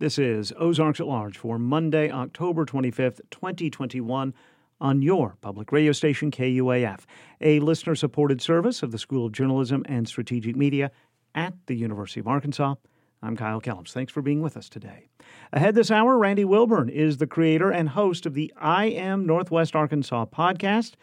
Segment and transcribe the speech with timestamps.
[0.00, 4.34] This is Ozarks at Large for Monday, October 25th, 2021,
[4.80, 7.04] on your public radio station, KUAF,
[7.40, 10.90] a listener supported service of the School of Journalism and Strategic Media
[11.36, 12.74] at the University of Arkansas.
[13.22, 13.92] I'm Kyle Kellums.
[13.92, 15.10] Thanks for being with us today.
[15.52, 19.76] Ahead this hour, Randy Wilburn is the creator and host of the I Am Northwest
[19.76, 20.94] Arkansas podcast,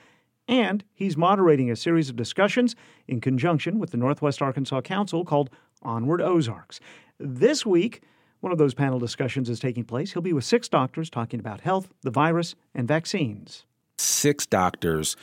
[0.49, 2.75] and he's moderating a series of discussions
[3.07, 5.49] in conjunction with the Northwest Arkansas Council called
[5.81, 6.81] Onward Ozarks.
[7.17, 8.01] This week,
[8.41, 10.13] one of those panel discussions is taking place.
[10.13, 13.65] He'll be with six doctors talking about health, the virus, and vaccines.
[13.97, 15.15] Six doctors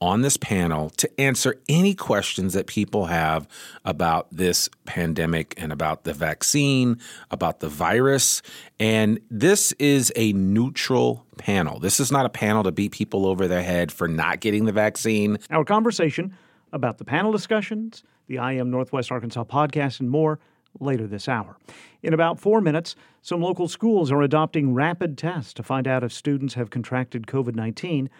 [0.00, 3.48] on this panel to answer any questions that people have
[3.84, 6.98] about this pandemic and about the vaccine,
[7.30, 8.42] about the virus.
[8.78, 11.78] And this is a neutral panel.
[11.78, 14.72] This is not a panel to beat people over their head for not getting the
[14.72, 15.38] vaccine.
[15.48, 16.36] Our conversation
[16.72, 20.40] about the panel discussions, the I Am Northwest Arkansas podcast, and more
[20.80, 21.56] later this hour.
[22.02, 26.12] In about four minutes, some local schools are adopting rapid tests to find out if
[26.12, 28.10] students have contracted COVID 19.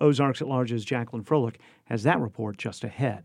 [0.00, 3.24] Ozarks at Large's Jacqueline Froelich has that report just ahead.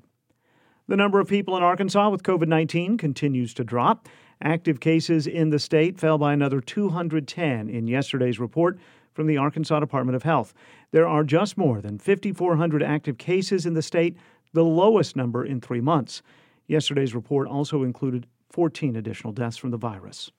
[0.88, 4.08] The number of people in Arkansas with COVID 19 continues to drop.
[4.42, 8.80] Active cases in the state fell by another 210 in yesterday's report
[9.14, 10.54] from the Arkansas Department of Health.
[10.92, 14.18] There are just more than 5,400 active cases in the state,
[14.54, 16.22] the lowest number in three months.
[16.68, 20.32] Yesterday's report also included 14 additional deaths from the virus.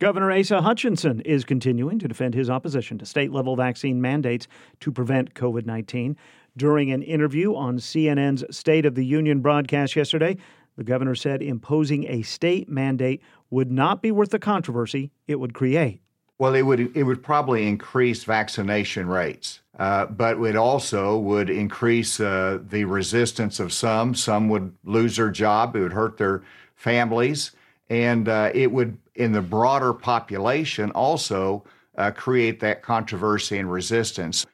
[0.00, 4.48] Governor Asa Hutchinson is continuing to defend his opposition to state level vaccine mandates
[4.80, 6.16] to prevent COVID 19.
[6.56, 10.36] During an interview on CNN's State of the Union broadcast yesterday,
[10.76, 15.54] the governor said imposing a state mandate would not be worth the controversy it would
[15.54, 16.00] create.
[16.38, 22.18] Well, it would it would probably increase vaccination rates, uh, but it also would increase
[22.18, 24.16] uh, the resistance of some.
[24.16, 25.76] Some would lose their job.
[25.76, 26.42] It would hurt their
[26.76, 27.52] families,
[27.88, 31.64] and uh, it would, in the broader population, also
[31.96, 34.46] uh, create that controversy and resistance.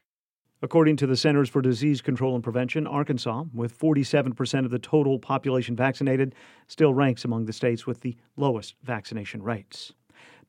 [0.62, 5.18] According to the Centers for Disease Control and Prevention, Arkansas, with 47% of the total
[5.18, 6.34] population vaccinated,
[6.66, 9.94] still ranks among the states with the lowest vaccination rates.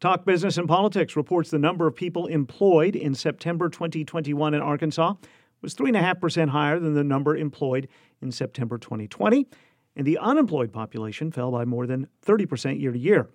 [0.02, 5.14] Talk Business and Politics reports the number of people employed in September 2021 in Arkansas
[5.62, 7.88] was 3.5% higher than the number employed
[8.22, 9.48] in September 2020
[9.96, 13.30] and the unemployed population fell by more than 30% year to year.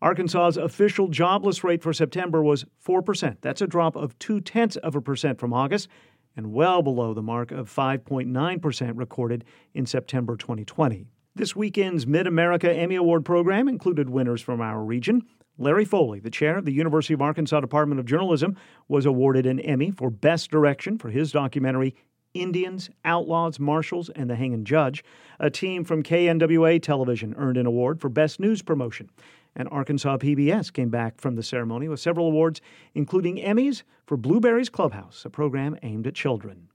[0.00, 3.36] Arkansas's official jobless rate for September was 4%.
[3.40, 5.88] That's a drop of two tenths of a percent from August
[6.36, 11.06] and well below the mark of 5.9% recorded in September 2020.
[11.34, 15.22] This weekend's Mid America Emmy Award program included winners from our region.
[15.58, 18.56] Larry Foley, the chair of the University of Arkansas Department of Journalism,
[18.88, 21.94] was awarded an Emmy for Best Direction for his documentary
[22.34, 25.04] Indians, Outlaws, Marshals, and the Hanging Judge.
[25.38, 29.10] A team from KNWA Television earned an award for Best News Promotion.
[29.54, 32.60] And Arkansas PBS came back from the ceremony with several awards,
[32.94, 36.68] including Emmys for Blueberry's Clubhouse, a program aimed at children.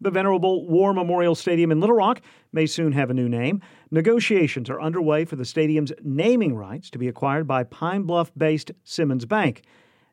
[0.00, 2.20] The venerable War Memorial Stadium in Little Rock
[2.52, 3.60] may soon have a new name.
[3.90, 8.70] Negotiations are underway for the stadium's naming rights to be acquired by Pine Bluff based
[8.84, 9.62] Simmons Bank.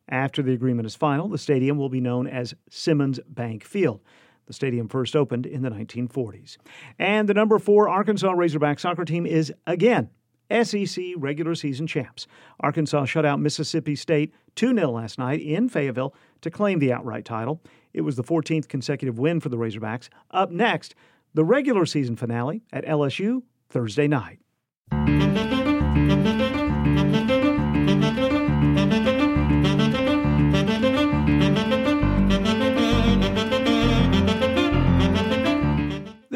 [0.10, 4.02] After the agreement is final, the stadium will be known as Simmons Bank Field.
[4.48, 6.58] The stadium first opened in the 1940s.
[7.00, 10.10] And the number four Arkansas Razorback soccer team is again
[10.52, 12.28] SEC regular season champs.
[12.60, 17.26] Arkansas shut out Mississippi State 2 0 last night in Fayetteville to claim the outright
[17.26, 17.62] title.
[17.94, 20.10] It was the 14th consecutive win for the Razorbacks.
[20.32, 20.96] Up next,
[21.34, 24.40] the regular season finale at LSU Thursday night.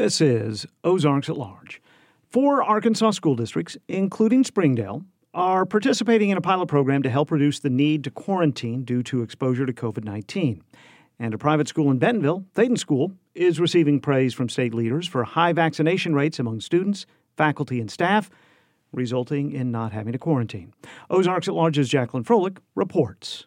[0.09, 1.83] This is Ozarks at Large.
[2.31, 5.05] Four Arkansas school districts, including Springdale,
[5.35, 9.21] are participating in a pilot program to help reduce the need to quarantine due to
[9.21, 10.63] exposure to COVID 19.
[11.19, 15.23] And a private school in Bentonville, Thaden School, is receiving praise from state leaders for
[15.25, 17.05] high vaccination rates among students,
[17.37, 18.31] faculty, and staff,
[18.91, 20.73] resulting in not having to quarantine.
[21.11, 23.45] Ozarks at Large's Jacqueline Froelich reports.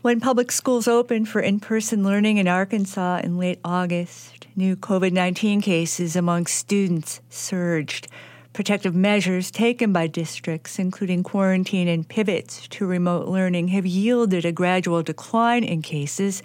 [0.00, 5.10] When public schools opened for in person learning in Arkansas in late August, new COVID
[5.10, 8.06] 19 cases among students surged.
[8.52, 14.52] Protective measures taken by districts, including quarantine and pivots to remote learning, have yielded a
[14.52, 16.44] gradual decline in cases.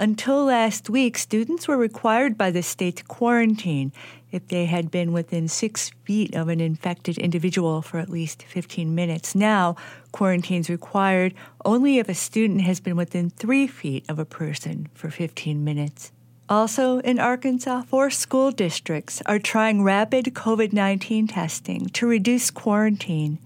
[0.00, 3.92] Until last week, students were required by the state to quarantine
[4.30, 8.94] if they had been within six feet of an infected individual for at least 15
[8.94, 9.34] minutes.
[9.34, 9.74] Now,
[10.12, 11.34] quarantine is required
[11.64, 16.12] only if a student has been within three feet of a person for 15 minutes.
[16.48, 23.38] Also, in Arkansas, four school districts are trying rapid COVID 19 testing to reduce quarantine.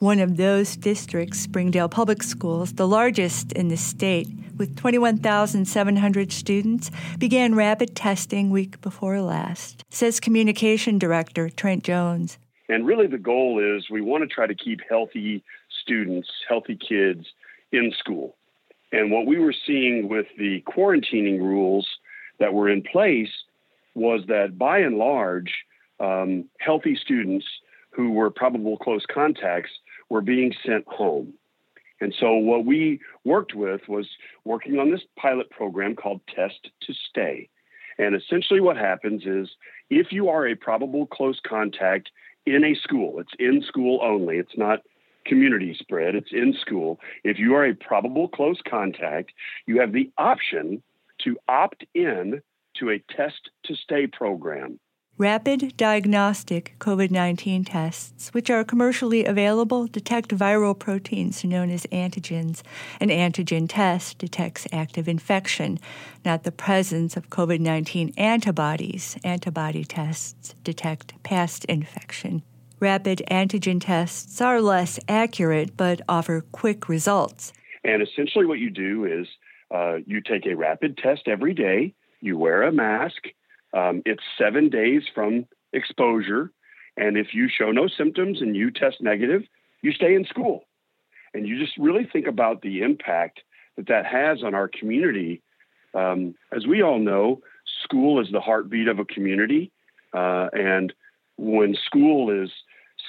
[0.00, 6.90] One of those districts, Springdale Public Schools, the largest in the state, with 21,700 students,
[7.18, 12.38] began rapid testing week before last, says Communication Director Trent Jones.
[12.68, 15.44] And really, the goal is we want to try to keep healthy
[15.82, 17.26] students, healthy kids
[17.72, 18.36] in school.
[18.92, 21.86] And what we were seeing with the quarantining rules
[22.38, 23.30] that were in place
[23.94, 25.52] was that by and large,
[26.00, 27.46] um, healthy students
[27.90, 29.70] who were probable close contacts
[30.08, 31.34] were being sent home.
[32.04, 34.06] And so what we worked with was
[34.44, 37.48] working on this pilot program called Test to Stay.
[37.96, 39.48] And essentially what happens is
[39.88, 42.10] if you are a probable close contact
[42.44, 44.80] in a school, it's in school only, it's not
[45.24, 47.00] community spread, it's in school.
[47.24, 49.32] If you are a probable close contact,
[49.66, 50.82] you have the option
[51.22, 52.42] to opt in
[52.80, 54.78] to a test to stay program.
[55.16, 62.62] Rapid diagnostic COVID 19 tests, which are commercially available, detect viral proteins known as antigens.
[63.00, 65.78] An antigen test detects active infection,
[66.24, 69.16] not the presence of COVID 19 antibodies.
[69.22, 72.42] Antibody tests detect past infection.
[72.80, 77.52] Rapid antigen tests are less accurate but offer quick results.
[77.84, 79.28] And essentially, what you do is
[79.72, 83.28] uh, you take a rapid test every day, you wear a mask
[83.74, 86.50] um, it's seven days from exposure.
[86.96, 89.42] And if you show no symptoms and you test negative,
[89.82, 90.64] you stay in school.
[91.34, 93.40] And you just really think about the impact
[93.76, 95.42] that that has on our community.
[95.92, 97.42] Um, as we all know,
[97.82, 99.72] school is the heartbeat of a community.
[100.12, 100.92] Uh, and
[101.36, 102.50] when school is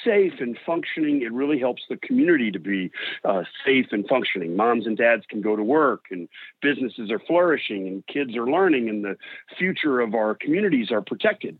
[0.06, 2.92] safe and functioning, it really helps the community to be
[3.24, 4.56] uh, safe and functioning.
[4.56, 6.30] Moms and dads can go to work, and
[6.62, 9.18] businesses are flourishing, and kids are learning, and the
[9.58, 11.58] future of our communities are protected.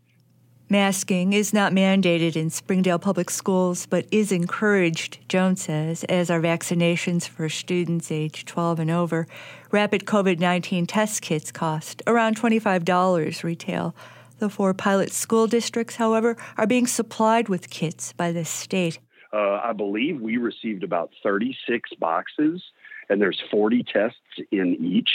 [0.68, 6.40] Masking is not mandated in Springdale Public Schools, but is encouraged, Jones says, as are
[6.40, 9.28] vaccinations for students age 12 and over.
[9.70, 13.94] Rapid COVID 19 test kits cost around $25 retail.
[14.38, 18.98] The four pilot school districts, however, are being supplied with kits by the state.
[19.32, 22.62] Uh, I believe we received about 36 boxes,
[23.08, 25.10] and there's 40 tests in each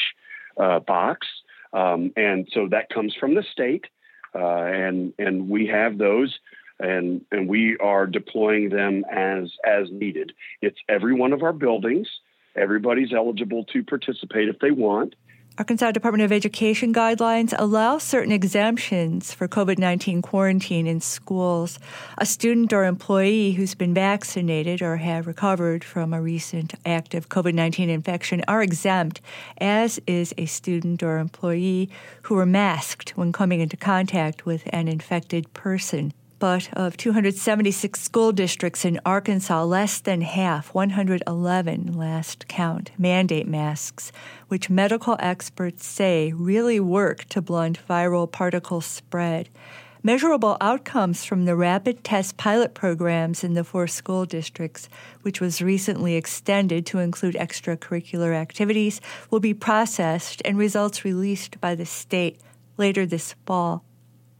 [0.58, 1.28] uh, box.
[1.74, 3.86] Um, and so that comes from the state,
[4.36, 6.38] uh, and and we have those,
[6.80, 10.34] and and we are deploying them as as needed.
[10.62, 12.08] It's every one of our buildings.
[12.56, 15.16] Everybody's eligible to participate if they want.
[15.62, 21.78] Arkansas Department of Education guidelines allow certain exemptions for COVID 19 quarantine in schools.
[22.18, 27.54] A student or employee who's been vaccinated or have recovered from a recent active COVID
[27.54, 29.22] 19 infection are exempt,
[29.60, 31.92] as is a student or employee
[32.24, 36.12] who were masked when coming into contact with an infected person
[36.42, 44.12] but of 276 school districts in Arkansas, less than half, 111 last count, mandate masks,
[44.48, 49.50] which medical experts say really work to blunt viral particle spread.
[50.02, 54.90] Measurable outcomes from the rapid test pilot programs in the four school districts,
[55.22, 59.00] which was recently extended to include extracurricular activities,
[59.30, 62.42] will be processed and results released by the state
[62.78, 63.86] later this fall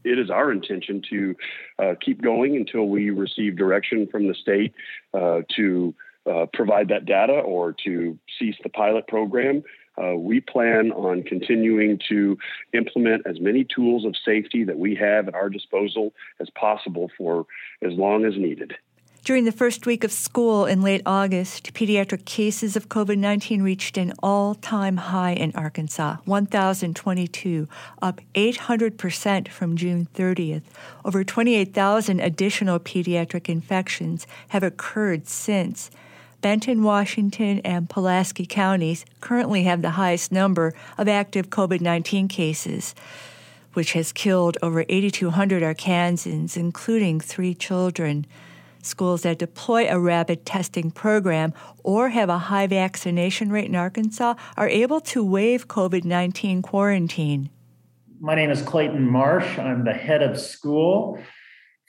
[0.04, 1.36] it is our intention to
[1.78, 4.74] uh, keep going until we receive direction from the state
[5.14, 5.94] uh, to
[6.30, 9.62] uh, provide that data or to cease the pilot program.
[10.02, 12.38] Uh, we plan on continuing to
[12.72, 17.46] implement as many tools of safety that we have at our disposal as possible for
[17.82, 18.72] as long as needed.
[19.24, 23.96] During the first week of school in late August, pediatric cases of COVID 19 reached
[23.96, 27.68] an all time high in Arkansas 1,022,
[28.02, 30.62] up 800% from June 30th.
[31.04, 35.92] Over 28,000 additional pediatric infections have occurred since.
[36.40, 42.92] Benton, Washington, and Pulaski counties currently have the highest number of active COVID 19 cases,
[43.74, 48.26] which has killed over 8,200 Arkansans, including three children.
[48.82, 54.34] Schools that deploy a rapid testing program or have a high vaccination rate in Arkansas
[54.56, 57.48] are able to waive COVID 19 quarantine.
[58.20, 59.58] My name is Clayton Marsh.
[59.58, 61.18] I'm the head of school.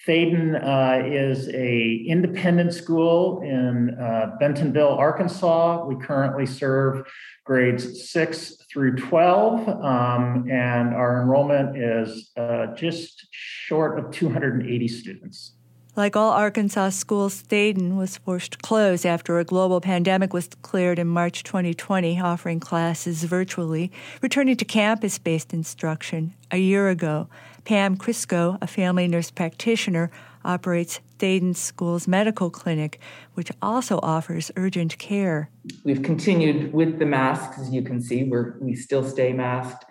[0.07, 5.85] Thaden uh, is a independent school in uh, Bentonville, Arkansas.
[5.85, 7.07] We currently serve
[7.45, 15.53] grades 6 through 12, um, and our enrollment is uh, just short of 280 students.
[15.95, 20.97] Like all Arkansas schools, Thaden was forced to close after a global pandemic was declared
[20.97, 27.27] in March 2020, offering classes virtually, returning to campus based instruction a year ago.
[27.63, 30.09] Pam Crisco, a family nurse practitioner,
[30.43, 32.99] operates Thaden School's medical clinic,
[33.35, 35.51] which also offers urgent care.
[35.83, 39.85] We've continued with the masks, as you can see, we're, we still stay masked.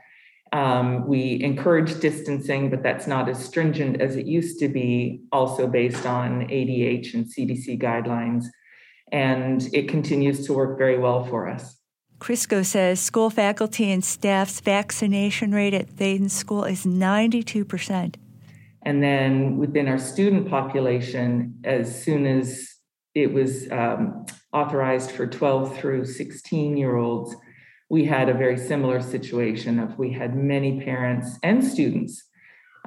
[0.52, 5.66] Um, we encourage distancing, but that's not as stringent as it used to be, also
[5.66, 8.44] based on ADH and CDC guidelines.
[9.11, 11.78] And it continues to work very well for us.
[12.18, 18.14] Crisco says school faculty and staff's vaccination rate at Thaden School is 92%.
[18.82, 22.68] And then within our student population, as soon as
[23.14, 27.35] it was um, authorized for 12 through 16 year olds,
[27.93, 32.25] we had a very similar situation of we had many parents and students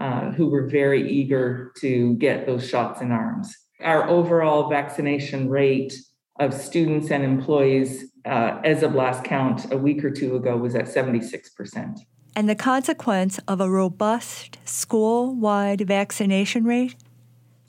[0.01, 3.55] uh, who were very eager to get those shots in arms.
[3.81, 5.93] Our overall vaccination rate
[6.39, 10.73] of students and employees, uh, as of last count a week or two ago, was
[10.73, 11.99] at 76%.
[12.35, 16.95] And the consequence of a robust school-wide vaccination rate?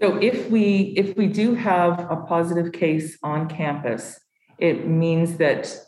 [0.00, 4.18] So if we if we do have a positive case on campus,
[4.58, 5.85] it means that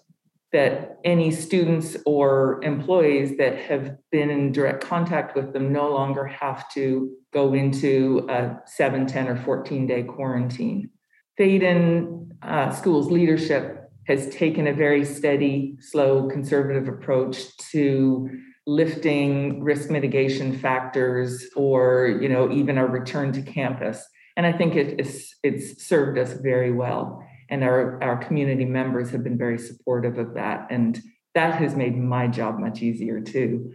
[0.52, 6.24] that any students or employees that have been in direct contact with them no longer
[6.26, 10.90] have to go into a 7, 10, or 14 day quarantine.
[11.38, 18.30] Thaden uh, School's leadership has taken a very steady, slow, conservative approach to
[18.68, 24.76] lifting risk mitigation factors or you know even a return to campus and i think
[24.76, 29.58] it, it's, it's served us very well and our, our community members have been very
[29.58, 31.00] supportive of that and
[31.34, 33.72] that has made my job much easier too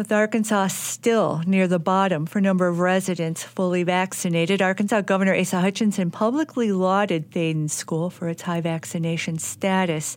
[0.00, 5.60] with Arkansas still near the bottom for number of residents fully vaccinated, Arkansas Governor Asa
[5.60, 10.16] Hutchinson publicly lauded Thaden School for its high vaccination status.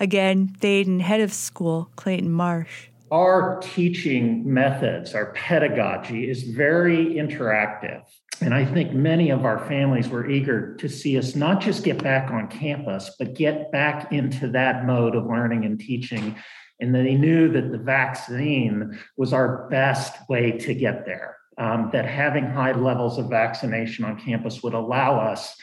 [0.00, 2.88] Again, Thaden head of school, Clayton Marsh.
[3.12, 8.02] Our teaching methods, our pedagogy is very interactive.
[8.42, 12.02] And I think many of our families were eager to see us not just get
[12.02, 16.34] back on campus, but get back into that mode of learning and teaching.
[16.80, 22.06] And they knew that the vaccine was our best way to get there, um, that
[22.06, 25.54] having high levels of vaccination on campus would allow us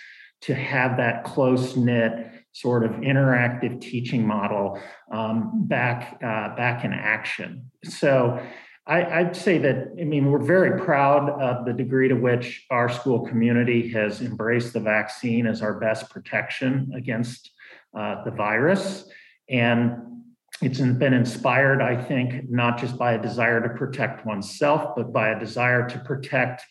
[0.42, 4.80] to have that close knit sort of interactive teaching model
[5.12, 7.72] um, back uh, back in action.
[7.84, 8.40] So
[8.88, 12.88] I, would say that, I mean, we're very proud of the degree to which our
[12.88, 17.52] school community has embraced the vaccine as our best protection against
[17.98, 19.10] uh, the virus.
[19.50, 20.24] And
[20.62, 25.30] it's been inspired, I think, not just by a desire to protect oneself, but by
[25.30, 26.64] a desire to protect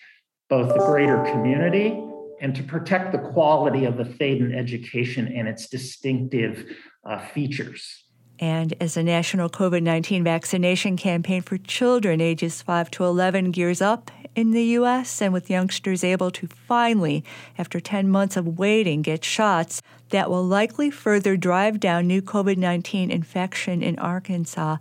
[0.48, 2.02] both the greater community
[2.40, 6.64] and to protect the quality of the Thaden education and its distinctive
[7.04, 8.05] uh, features
[8.38, 13.80] and as a national COVID 19 vaccination campaign for children ages 5 to 11 gears
[13.80, 17.24] up in the U.S., and with youngsters able to finally,
[17.56, 22.58] after 10 months of waiting, get shots, that will likely further drive down new COVID
[22.58, 24.76] 19 infection in Arkansas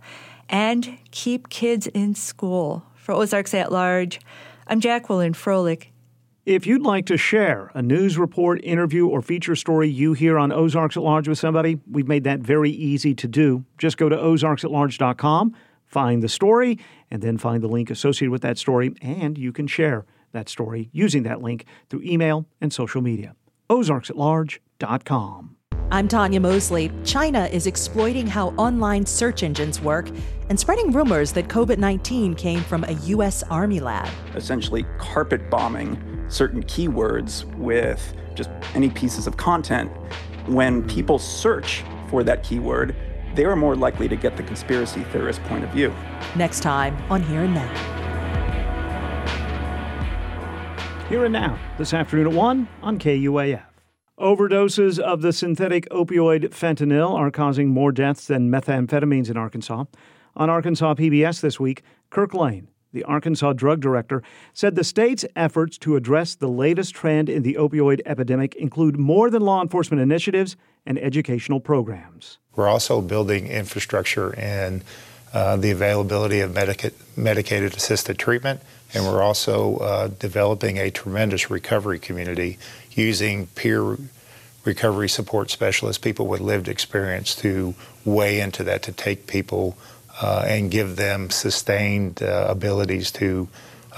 [0.48, 2.84] and keep kids in school.
[2.94, 4.20] For Ozarks at Large,
[4.66, 5.86] I'm Jacqueline Froelich.
[6.46, 10.52] If you'd like to share a news report, interview, or feature story you hear on
[10.52, 13.64] Ozarks at Large with somebody, we've made that very easy to do.
[13.78, 16.78] Just go to ozarksatlarge.com, find the story,
[17.10, 20.88] and then find the link associated with that story, and you can share that story
[20.92, 23.34] using that link through email and social media.
[23.68, 25.56] ozarksatlarge.com.
[25.90, 26.90] I'm Tanya Mosley.
[27.04, 30.10] China is exploiting how online search engines work
[30.48, 33.42] and spreading rumors that COVID 19 came from a U.S.
[33.44, 34.08] Army lab.
[34.34, 35.96] Essentially, carpet bombing
[36.28, 39.90] certain keywords with just any pieces of content,
[40.46, 42.94] when people search for that keyword,
[43.34, 45.94] they are more likely to get the conspiracy theorist point of view.
[46.36, 47.96] Next time on Here and Now.
[51.08, 53.62] Here and Now, this afternoon at 1 on KUAF.
[54.18, 59.84] Overdoses of the synthetic opioid fentanyl are causing more deaths than methamphetamines in Arkansas.
[60.34, 65.78] On Arkansas PBS this week, Kirk Lane the Arkansas drug director, said the state's efforts
[65.78, 70.56] to address the latest trend in the opioid epidemic include more than law enforcement initiatives
[70.86, 72.38] and educational programs.
[72.54, 74.82] We're also building infrastructure and
[75.32, 78.60] uh, the availability of medica- medicated assisted treatment,
[78.94, 82.58] and we're also uh, developing a tremendous recovery community
[82.92, 83.98] using peer
[84.64, 87.74] recovery support specialists, people with lived experience, to
[88.04, 89.76] weigh into that to take people
[90.22, 93.48] and give them sustained uh, abilities to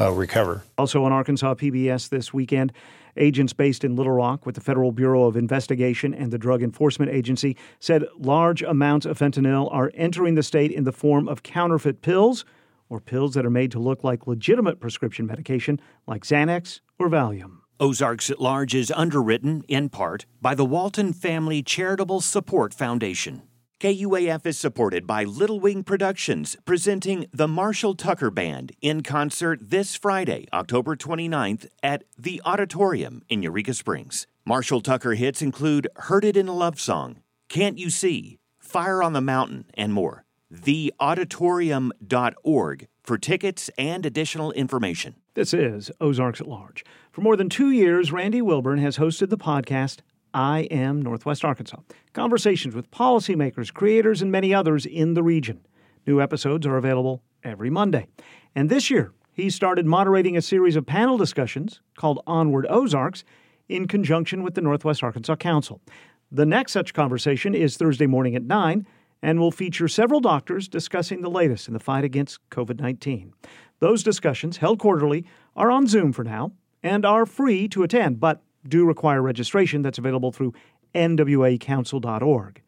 [0.01, 0.63] uh, recover.
[0.77, 2.73] Also on Arkansas PBS this weekend,
[3.17, 7.11] agents based in Little Rock with the Federal Bureau of Investigation and the Drug Enforcement
[7.11, 12.01] Agency said large amounts of fentanyl are entering the state in the form of counterfeit
[12.01, 12.45] pills
[12.89, 17.59] or pills that are made to look like legitimate prescription medication like Xanax or Valium.
[17.81, 23.43] Ozarks at Large is underwritten, in part, by the Walton Family Charitable Support Foundation.
[23.81, 29.95] KUAF is supported by Little Wing Productions, presenting the Marshall Tucker Band in concert this
[29.95, 34.27] Friday, October 29th at The Auditorium in Eureka Springs.
[34.45, 39.13] Marshall Tucker hits include Heard It in a Love Song, Can't You See, Fire on
[39.13, 40.25] the Mountain, and more.
[40.53, 45.15] TheAuditorium.org for tickets and additional information.
[45.35, 46.85] This is Ozarks at Large.
[47.13, 49.99] For more than two years, Randy Wilburn has hosted the podcast
[50.39, 51.81] I Am Northwest Arkansas.
[52.13, 55.67] Conversations with policymakers, creators, and many others in the region.
[56.07, 58.07] New episodes are available every Monday.
[58.55, 63.25] And this year, he started moderating a series of panel discussions called Onward Ozarks
[63.69, 65.81] in conjunction with the Northwest Arkansas Council.
[66.31, 68.87] The next such conversation is Thursday morning at 9
[69.21, 73.33] and will feature several doctors discussing the latest in the fight against COVID 19.
[73.81, 75.25] Those discussions, held quarterly,
[75.57, 79.99] are on Zoom for now and are free to attend, but do require registration that's
[79.99, 80.55] available through
[80.95, 82.63] nwacouncil.org.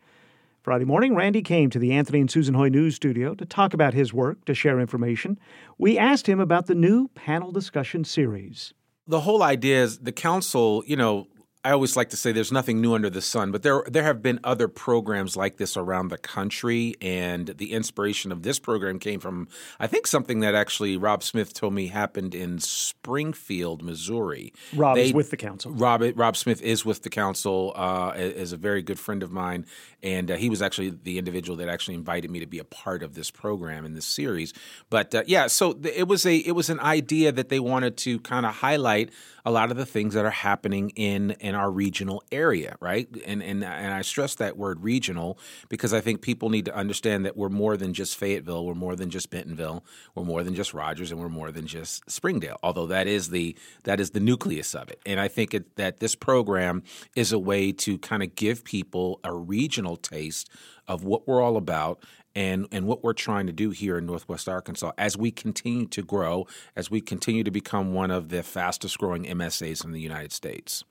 [0.62, 3.94] Friday morning, Randy came to the Anthony and Susan Hoy News Studio to talk about
[3.94, 5.38] his work, to share information.
[5.78, 8.74] We asked him about the new panel discussion series.
[9.06, 11.28] The whole idea is the council, you know,
[11.62, 14.22] I always like to say there's nothing new under the sun, but there there have
[14.22, 19.20] been other programs like this around the country, and the inspiration of this program came
[19.20, 19.46] from
[19.78, 24.54] I think something that actually Rob Smith told me happened in Springfield, Missouri.
[24.74, 25.72] Rob they, is with the council.
[25.72, 29.66] Rob Rob Smith is with the council, uh, is a very good friend of mine,
[30.02, 33.02] and uh, he was actually the individual that actually invited me to be a part
[33.02, 34.52] of this program in this series.
[34.88, 38.18] But uh, yeah, so it was a it was an idea that they wanted to
[38.20, 39.10] kind of highlight
[39.44, 43.08] a lot of the things that are happening in in our regional area, right?
[43.26, 45.38] And and and I stress that word regional
[45.68, 48.96] because I think people need to understand that we're more than just Fayetteville, we're more
[48.96, 52.58] than just Bentonville, we're more than just Rogers, and we're more than just Springdale.
[52.62, 56.00] Although that is the that is the nucleus of it, and I think it, that
[56.00, 56.82] this program
[57.16, 60.50] is a way to kind of give people a regional taste
[60.88, 62.02] of what we're all about
[62.34, 66.02] and and what we're trying to do here in Northwest Arkansas as we continue to
[66.02, 70.32] grow, as we continue to become one of the fastest growing MSAs in the United
[70.32, 70.84] States.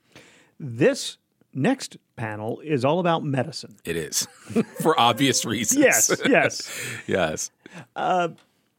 [0.60, 1.18] This
[1.54, 3.78] next panel is all about medicine.
[3.86, 4.28] It is,
[4.82, 5.82] for obvious reasons.
[5.82, 6.72] yes, yes,
[7.08, 7.52] yes.
[7.96, 8.30] Uh,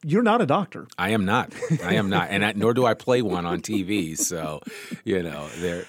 [0.02, 0.86] you're not a doctor.
[0.98, 1.52] I am not.
[1.84, 4.16] I am not, and I, nor do I play one on TV.
[4.16, 4.60] So,
[5.04, 5.84] you know, there.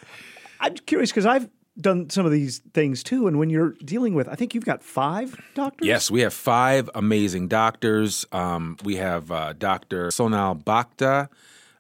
[0.60, 3.28] I'm curious because I've done some of these things too.
[3.28, 5.88] And when you're dealing with, I think you've got five doctors.
[5.88, 8.26] Yes, we have five amazing doctors.
[8.32, 10.10] Um, we have uh, Dr.
[10.10, 11.30] Sonal Bhakta.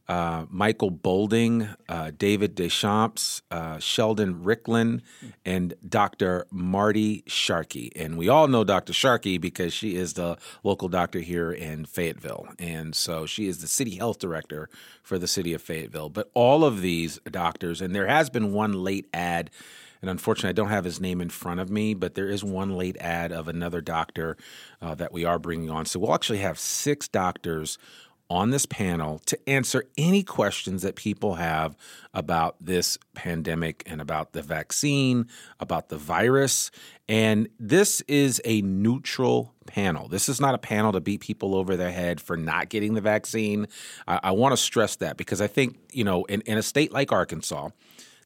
[0.08, 5.04] Uh, Michael Bolding, uh, David Deschamps, uh, Sheldon Riklon,
[5.46, 6.48] and Dr.
[6.52, 7.94] Marti Sharkey.
[7.96, 8.92] And we all know Dr.
[8.92, 12.50] Sharkey because she is the local doctor here in Fayetteville.
[12.60, 14.68] And so she is the city health director
[15.02, 16.10] for the city of Fayetteville.
[16.10, 19.50] But all of these doctors, and there has been one late ad
[20.02, 22.76] and unfortunately, I don't have his name in front of me, but there is one
[22.76, 24.36] late ad of another doctor
[24.82, 25.86] uh, that we are bringing on.
[25.86, 27.78] So we'll actually have six doctors
[28.32, 31.76] on this panel to answer any questions that people have
[32.14, 35.28] about this pandemic and about the vaccine,
[35.60, 36.72] about the virus.
[37.10, 40.08] And this is a neutral panel.
[40.08, 43.02] This is not a panel to beat people over their head for not getting the
[43.02, 43.68] vaccine.
[44.08, 46.94] I, I want to stress that because I think, you know, in, in a state
[46.94, 47.72] like Arkansas,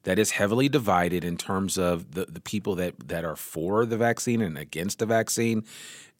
[0.06, 3.96] that is heavily divided in terms of the, the people that, that are for the
[3.96, 5.64] vaccine and against the vaccine.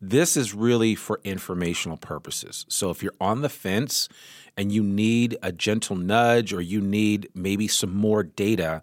[0.01, 2.67] This is really for informational purposes.
[2.69, 4.09] So if you're on the fence
[4.57, 8.83] and you need a gentle nudge or you need maybe some more data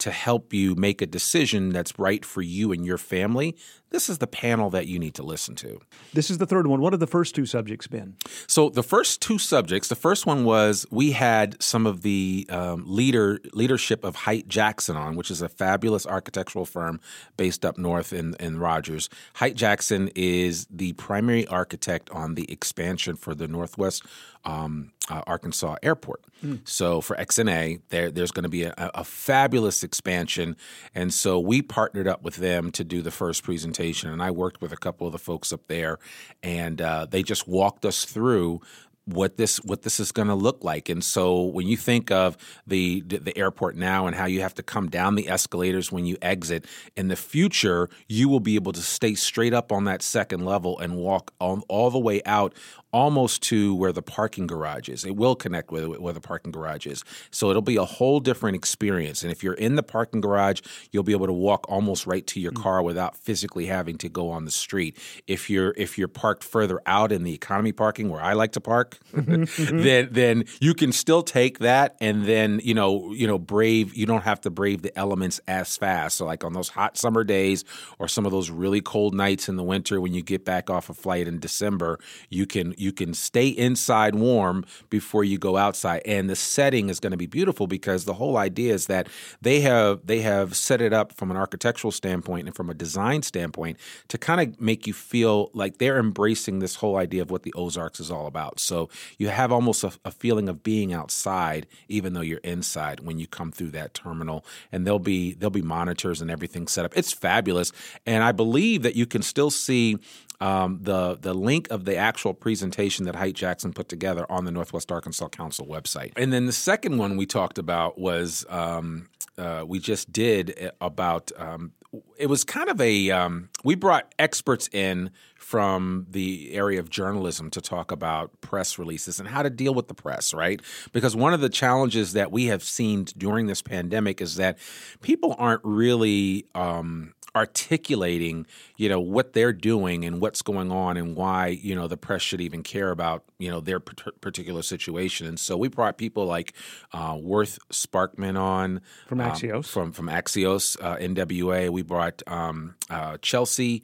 [0.00, 3.56] to help you make a decision that's right for you and your family,
[3.90, 5.80] this is the panel that you need to listen to.
[6.12, 6.80] This is the third one.
[6.80, 8.16] What have the first two subjects been?
[8.46, 12.84] So the first two subjects, the first one was we had some of the um,
[12.86, 17.00] leader leadership of Hight Jackson on, which is a fabulous architectural firm
[17.36, 19.08] based up north in, in Rogers.
[19.34, 24.04] Hight Jackson is the primary architect on the expansion for the Northwest
[24.44, 26.22] um, uh, Arkansas Airport.
[26.44, 26.66] Mm.
[26.66, 30.56] So for XNA, there, there's going to be a, a fabulous expansion,
[30.94, 34.60] and so we partnered up with them to do the first presentation and I worked
[34.60, 35.98] with a couple of the folks up there,
[36.42, 38.60] and uh, they just walked us through
[39.06, 40.88] what this what this is going to look like.
[40.88, 44.62] And so when you think of the the airport now and how you have to
[44.62, 48.82] come down the escalators when you exit, in the future you will be able to
[48.82, 52.54] stay straight up on that second level and walk on, all the way out
[52.92, 55.04] almost to where the parking garage is.
[55.04, 57.04] It will connect with where the parking garage is.
[57.30, 59.22] So it'll be a whole different experience.
[59.22, 62.40] And if you're in the parking garage, you'll be able to walk almost right to
[62.40, 62.62] your mm.
[62.62, 64.98] car without physically having to go on the street.
[65.26, 68.60] If you're if you're parked further out in the economy parking where I like to
[68.60, 73.38] park, mm-hmm, then then you can still take that and then, you know, you know,
[73.38, 76.16] brave you don't have to brave the elements as fast.
[76.16, 77.64] So like on those hot summer days
[77.98, 80.90] or some of those really cold nights in the winter when you get back off
[80.90, 81.98] a flight in December,
[82.28, 86.02] you can you can stay inside warm before you go outside.
[86.04, 89.08] And the setting is going to be beautiful because the whole idea is that
[89.40, 93.22] they have they have set it up from an architectural standpoint and from a design
[93.22, 97.42] standpoint to kind of make you feel like they're embracing this whole idea of what
[97.42, 98.58] the Ozarks is all about.
[98.58, 98.88] So
[99.18, 103.26] you have almost a, a feeling of being outside, even though you're inside when you
[103.26, 104.44] come through that terminal.
[104.72, 106.96] And there'll be there'll be monitors and everything set up.
[106.96, 107.72] It's fabulous,
[108.06, 109.98] and I believe that you can still see
[110.40, 114.50] um, the the link of the actual presentation that Hight Jackson put together on the
[114.50, 116.12] Northwest Arkansas Council website.
[116.16, 121.30] And then the second one we talked about was um, uh, we just did about
[121.36, 121.72] um,
[122.16, 125.10] it was kind of a um, we brought experts in
[125.50, 129.88] from the area of journalism to talk about press releases and how to deal with
[129.88, 134.20] the press right because one of the challenges that we have seen during this pandemic
[134.20, 134.56] is that
[135.02, 141.16] people aren't really um, articulating, you know, what they're doing and what's going on and
[141.16, 145.26] why, you know, the press should even care about, you know, their particular situation.
[145.26, 146.52] And so we brought people like
[146.92, 151.70] uh, Worth Sparkman on from um, Axios, um, from from Axios uh, NWA.
[151.70, 153.82] We brought um, uh, Chelsea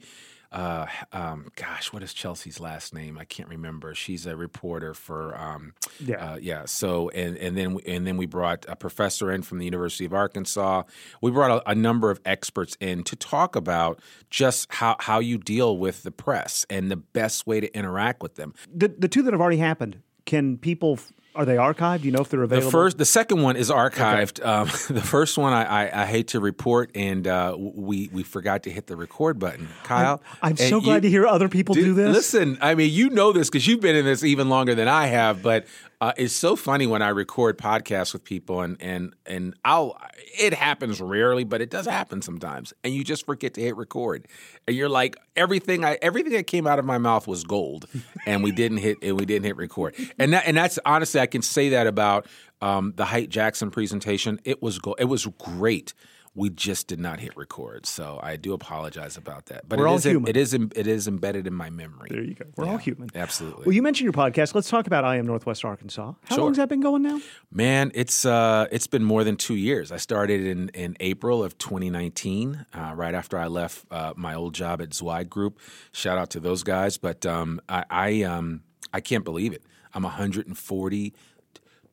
[0.51, 3.17] uh, um, gosh, what is Chelsea's last name?
[3.17, 3.93] I can't remember.
[3.93, 6.65] She's a reporter for, um, yeah, uh, yeah.
[6.65, 10.13] So and and then and then we brought a professor in from the University of
[10.13, 10.83] Arkansas.
[11.21, 15.37] We brought a, a number of experts in to talk about just how how you
[15.37, 18.53] deal with the press and the best way to interact with them.
[18.73, 20.01] The the two that have already happened.
[20.25, 20.99] Can people
[21.37, 22.01] are they archived?
[22.01, 22.67] Do you know if they're available?
[22.67, 24.39] The first, the second one is archived.
[24.39, 24.49] Okay.
[24.49, 28.63] Um, the first one, I, I, I, hate to report, and uh, we we forgot
[28.63, 29.69] to hit the record button.
[29.83, 32.13] Kyle, I'm, I'm so glad you, to hear other people do, do this.
[32.13, 35.05] Listen, I mean, you know this because you've been in this even longer than I
[35.07, 35.67] have, but
[35.99, 39.97] uh, it's so funny when I record podcasts with people, and and and I'll.
[40.39, 44.27] It happens rarely, but it does happen sometimes, and you just forget to hit record,
[44.67, 45.83] and you're like everything.
[45.83, 47.87] I everything that came out of my mouth was gold,
[48.27, 51.25] and we didn't hit and we didn't hit record, and that and that's honestly I
[51.25, 52.27] can say that about
[52.61, 54.39] um, the Hight Jackson presentation.
[54.45, 55.95] It was go- it was great
[56.37, 57.87] we just did not hit record.
[57.87, 59.67] So I do apologize about that.
[59.67, 60.29] But We're it all is, human.
[60.29, 62.09] it is it is embedded in my memory.
[62.11, 62.45] There you go.
[62.55, 63.09] We're yeah, all human.
[63.15, 63.65] Absolutely.
[63.65, 64.53] Well, you mentioned your podcast.
[64.53, 66.13] Let's talk about I am Northwest Arkansas.
[66.25, 66.43] How sure.
[66.43, 67.19] long has that been going now?
[67.51, 69.91] Man, it's uh, it's been more than two years.
[69.91, 74.53] I started in in April of 2019, uh, right after I left uh, my old
[74.53, 75.59] job at Zweig Group.
[75.91, 76.99] Shout out to those guys.
[76.99, 78.61] But um, I I, um,
[78.93, 79.63] I can't believe it.
[79.91, 81.13] I'm 140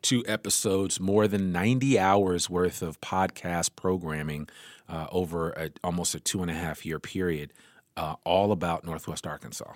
[0.04, 4.48] two episodes, more than 90 hours worth of podcast programming
[4.88, 7.52] uh, over a, almost a two and a half year period,
[7.96, 9.72] uh, all about Northwest Arkansas.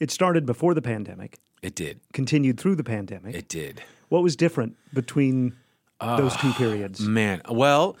[0.00, 1.38] It started before the pandemic.
[1.60, 2.00] It did.
[2.12, 3.34] Continued through the pandemic.
[3.34, 3.82] It did.
[4.08, 5.56] What was different between
[6.00, 7.00] uh, those two periods?
[7.00, 7.96] Man, well,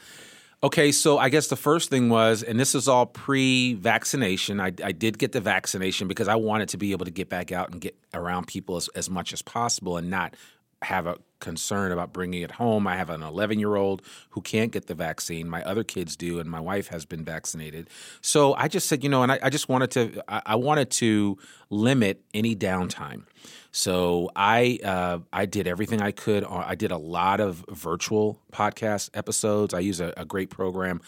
[0.62, 4.60] Okay, so I guess the first thing was, and this is all pre-vaccination.
[4.60, 7.52] I, I, did get the vaccination because I wanted to be able to get back
[7.52, 10.34] out and get around people as, as much as possible, and not
[10.80, 12.86] have a concern about bringing it home.
[12.86, 15.48] I have an 11 year old who can't get the vaccine.
[15.48, 17.90] My other kids do, and my wife has been vaccinated.
[18.22, 20.90] So I just said, you know, and I, I just wanted to, I, I, wanted
[20.92, 21.36] to
[21.68, 23.24] limit any downtime.
[23.72, 26.44] So I, uh, I did everything I could.
[26.44, 29.74] I did a lot of virtual podcast episodes.
[29.74, 31.02] I use a, a great program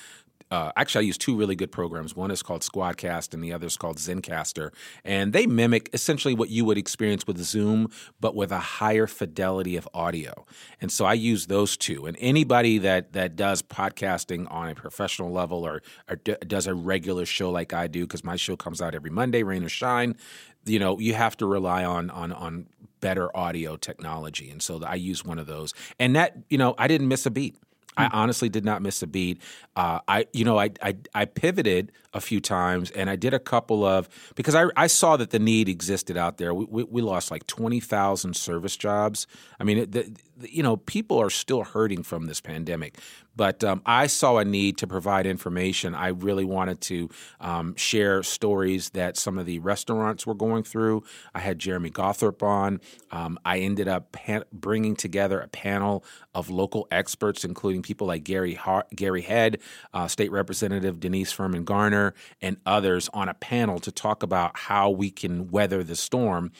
[0.50, 2.14] uh, actually, I use two really good programs.
[2.14, 4.72] One is called Squadcast, and the other is called Zencastr.
[5.04, 9.76] And they mimic essentially what you would experience with Zoom, but with a higher fidelity
[9.76, 10.46] of audio.
[10.80, 12.06] And so I use those two.
[12.06, 16.74] And anybody that that does podcasting on a professional level or, or d- does a
[16.74, 20.16] regular show like I do, because my show comes out every Monday, rain or shine,
[20.64, 22.66] you know, you have to rely on on on
[23.00, 24.50] better audio technology.
[24.50, 25.74] And so I use one of those.
[25.98, 27.56] And that, you know, I didn't miss a beat.
[27.96, 29.40] I honestly did not miss a beat.
[29.74, 33.38] Uh, I, you know, I, I, I pivoted a few times, and I did a
[33.38, 36.54] couple of because I, I saw that the need existed out there.
[36.54, 39.26] We, we, we lost like twenty thousand service jobs.
[39.60, 42.98] I mean, it, the, you know, people are still hurting from this pandemic.
[43.36, 45.94] But um, I saw a need to provide information.
[45.94, 51.04] I really wanted to um, share stories that some of the restaurants were going through.
[51.34, 52.80] I had Jeremy Gawthorpe on.
[53.10, 58.24] Um, I ended up pan- bringing together a panel of local experts, including people like
[58.24, 59.60] Gary Har- Gary Head,
[59.92, 64.90] uh, State Representative Denise Furman Garner, and others on a panel to talk about how
[64.90, 66.52] we can weather the storm.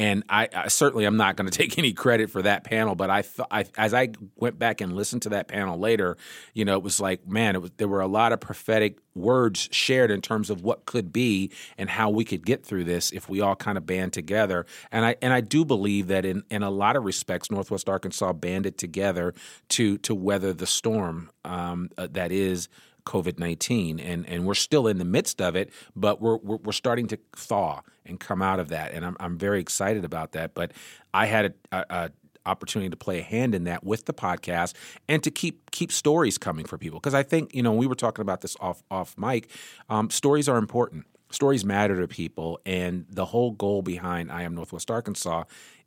[0.00, 3.20] And I, certainly I'm not going to take any credit for that panel, but I,
[3.20, 6.16] th- I, as I went back and listened to that panel later,
[6.54, 10.10] you know, it was like, man, was, there were a lot of prophetic words shared
[10.10, 13.42] in terms of what could be and how we could get through this if we
[13.42, 14.64] all kind of band together.
[14.90, 18.32] And I and I do believe that in, in a lot of respects, Northwest Arkansas
[18.32, 19.34] banded together
[19.70, 22.68] to to weather the storm um, uh, that is
[23.10, 26.72] COVID nineteen, and and we're still in the midst of it, but we're, we're, we're
[26.72, 30.54] starting to thaw and come out of that, and I'm I'm very excited about that.
[30.54, 30.72] But
[31.12, 32.10] I had a, a, a
[32.46, 34.74] opportunity to play a hand in that with the podcast
[35.08, 37.94] and to keep keep stories coming for people because I think you know we were
[37.94, 39.50] talking about this off off mic.
[39.88, 41.06] Um, stories are important.
[41.32, 45.44] Stories matter to people, and the whole goal behind I am Northwest Arkansas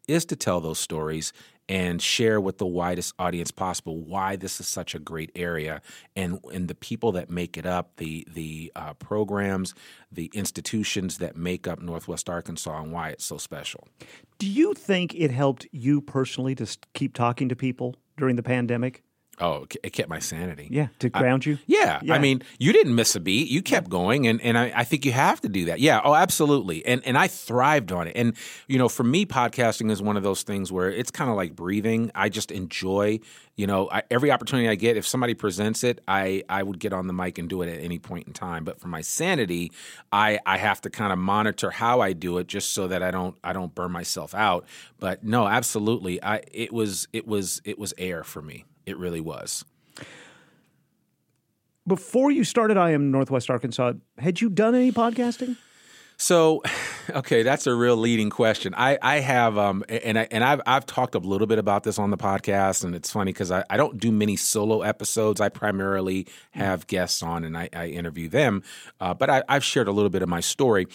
[0.07, 1.31] is to tell those stories
[1.69, 5.82] and share with the widest audience possible why this is such a great area
[6.15, 9.73] and and the people that make it up, the the uh, programs,
[10.12, 13.88] the institutions that make up Northwest Arkansas, and why it's so special.
[14.39, 19.04] Do you think it helped you personally to keep talking to people during the pandemic?
[19.39, 20.67] Oh, it kept my sanity.
[20.69, 21.58] Yeah, to ground I, you.
[21.65, 22.00] Yeah.
[22.04, 22.13] yeah.
[22.13, 23.50] I mean, you didn't miss a beat.
[23.50, 25.80] You kept going, and and I, I, think you have to do that.
[25.80, 26.02] Yeah.
[26.04, 26.86] Oh, absolutely.
[26.86, 28.15] And and I thrived on it.
[28.15, 28.36] And
[28.67, 31.56] you know, for me, podcasting is one of those things where it's kind of like
[31.56, 32.12] breathing.
[32.13, 33.19] I just enjoy.
[33.56, 36.93] You know, I, every opportunity I get, if somebody presents it, I I would get
[36.93, 38.63] on the mic and do it at any point in time.
[38.63, 39.72] But for my sanity,
[40.12, 43.10] I I have to kind of monitor how I do it, just so that I
[43.10, 44.67] don't I don't burn myself out.
[45.00, 46.22] But no, absolutely.
[46.24, 48.65] I it was it was it was air for me.
[48.86, 49.63] It really was.
[51.86, 55.58] Before you started I Am Northwest Arkansas, had you done any podcasting?
[56.17, 56.62] So,
[57.10, 58.74] okay, that's a real leading question.
[58.76, 62.00] I, I have, um, and I, and I've, I've talked a little bit about this
[62.00, 65.41] on the podcast, and it's funny because I, I don't do many solo episodes.
[65.41, 68.63] I primarily have guests on, and I, I interview them.
[69.02, 70.88] Uh, but I, I've shared a little bit of my story.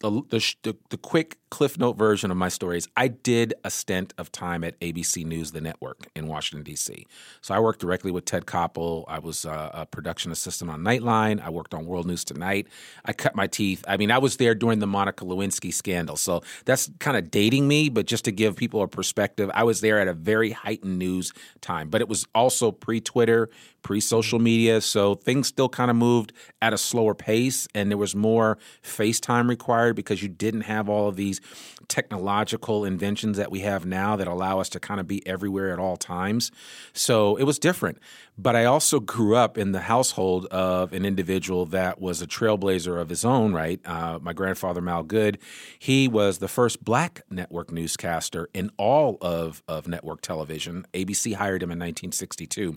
[0.00, 4.12] The, the, the, quick Cliff Note version of my story is I did a stint
[4.18, 7.06] of time at ABC News, the network in Washington, D.C.
[7.40, 9.04] So I worked directly with Ted Koppel.
[9.08, 11.40] I was a, a production assistant on Nightline.
[11.40, 12.68] I worked on World News Tonight.
[13.04, 13.84] I cut my teeth.
[13.88, 16.16] I mean, I was there during the Monica Lewinsky scandal.
[16.16, 19.80] So that's kind of dating me, but just to give people a perspective, I was
[19.80, 21.88] there at a very heightened news time.
[21.88, 23.48] But it was also pre Twitter,
[23.82, 24.80] pre social media.
[24.80, 29.48] So things still kind of moved at a slower pace, and there was more FaceTime
[29.48, 34.16] required because you didn't have all of these these technological inventions that we have now
[34.16, 36.52] that allow us to kind of be everywhere at all times.
[36.92, 37.98] So it was different.
[38.36, 43.00] But I also grew up in the household of an individual that was a trailblazer
[43.00, 43.80] of his own, right?
[43.84, 45.38] Uh, my grandfather, Mal Goode,
[45.78, 50.86] he was the first black network newscaster in all of, of network television.
[50.94, 52.76] ABC hired him in 1962.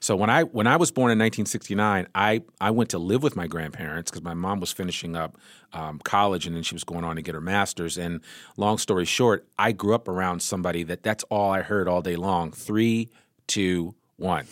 [0.00, 3.36] So when I when I was born in 1969, I, I went to live with
[3.36, 5.36] my grandparents because my mom was finishing up
[5.72, 7.98] um, college and then she was going on to get her master's.
[7.98, 8.20] And
[8.56, 12.16] long story short, I grew up around somebody that that's all I heard all day
[12.16, 12.52] long.
[12.52, 13.08] Three,
[13.46, 14.46] two, one.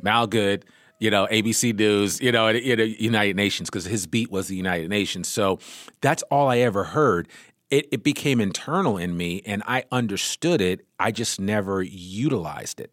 [0.00, 0.64] Mal Goode,
[0.98, 4.56] you know, ABC News, you know, you know United Nations, because his beat was the
[4.56, 5.28] United Nations.
[5.28, 5.58] So
[6.00, 7.28] that's all I ever heard.
[7.70, 10.86] It, it became internal in me and I understood it.
[11.00, 12.92] I just never utilized it.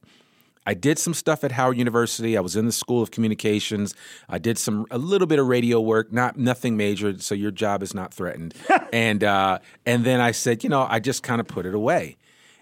[0.72, 2.38] I did some stuff at Howard University.
[2.38, 3.94] I was in the School of Communications.
[4.30, 7.20] I did some a little bit of radio work, not nothing major.
[7.20, 8.54] So your job is not threatened.
[8.94, 12.16] and uh, and then I said, you know, I just kind of put it away.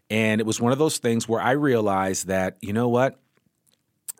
[0.10, 3.19] And it was one of those things where I realized that you know what,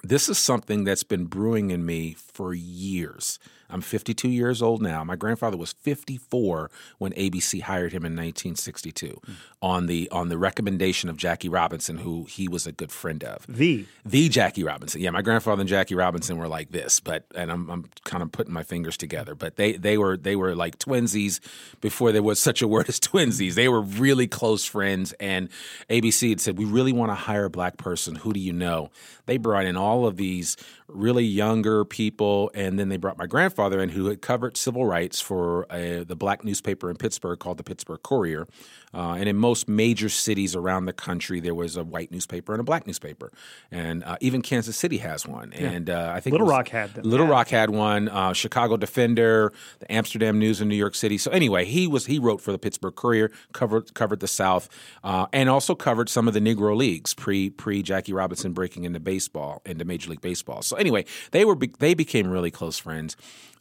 [0.04, 3.40] this is something that's been brewing in me for years.
[3.70, 5.04] I'm 52 years old now.
[5.04, 9.34] My grandfather was 54 when ABC hired him in 1962 mm.
[9.62, 13.46] on the on the recommendation of Jackie Robinson, who he was a good friend of.
[13.48, 15.02] The the Jackie Robinson.
[15.02, 18.32] Yeah, my grandfather and Jackie Robinson were like this, but and I'm, I'm kind of
[18.32, 19.36] putting my fingers together.
[19.36, 21.40] But they they were they were like twinsies
[21.82, 23.54] before there was such a word as twinsies.
[23.54, 25.50] They were really close friends, and
[25.90, 28.16] ABC had said, "We really want to hire a black person.
[28.16, 28.90] Who do you know?"
[29.26, 30.58] They brought in all of these
[30.90, 35.22] really younger people, and then they brought my grandfather in who had covered civil rights
[35.22, 38.48] for a, the black newspaper in Pittsburgh called the Pittsburgh Courier.
[38.92, 42.60] Uh, and in most major cities around the country, there was a white newspaper and
[42.60, 43.32] a black newspaper,
[43.72, 45.54] and uh, even Kansas City has one.
[45.56, 45.70] Yeah.
[45.70, 47.04] And uh, I think Little was- Rock had them.
[47.04, 47.32] Little Yeah.
[47.34, 48.10] Rock had one.
[48.10, 51.20] Uh, Chicago Defender, the Amsterdam News in New York City.
[51.20, 54.68] So anyway, he was he wrote for the Pittsburgh Courier, covered covered the South,
[55.04, 59.00] uh, and also covered some of the Negro leagues pre pre Jackie Robinson breaking into
[59.00, 60.64] baseball into Major League Baseball.
[60.64, 63.16] So anyway, they were they became really close friends.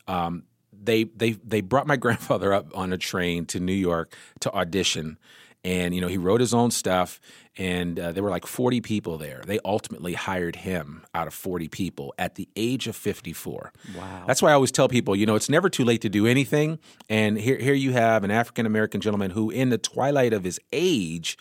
[0.07, 4.53] Um, they they they brought my grandfather up on a train to New York to
[4.53, 5.19] audition,
[5.65, 7.21] and you know he wrote his own stuff,
[7.57, 9.43] and uh, there were like forty people there.
[9.47, 13.73] They ultimately hired him out of forty people at the age of fifty four.
[13.97, 14.25] Wow.
[14.27, 16.79] That's why I always tell people, you know, it's never too late to do anything.
[17.09, 20.61] And here here you have an African American gentleman who, in the twilight of his
[20.73, 21.37] age.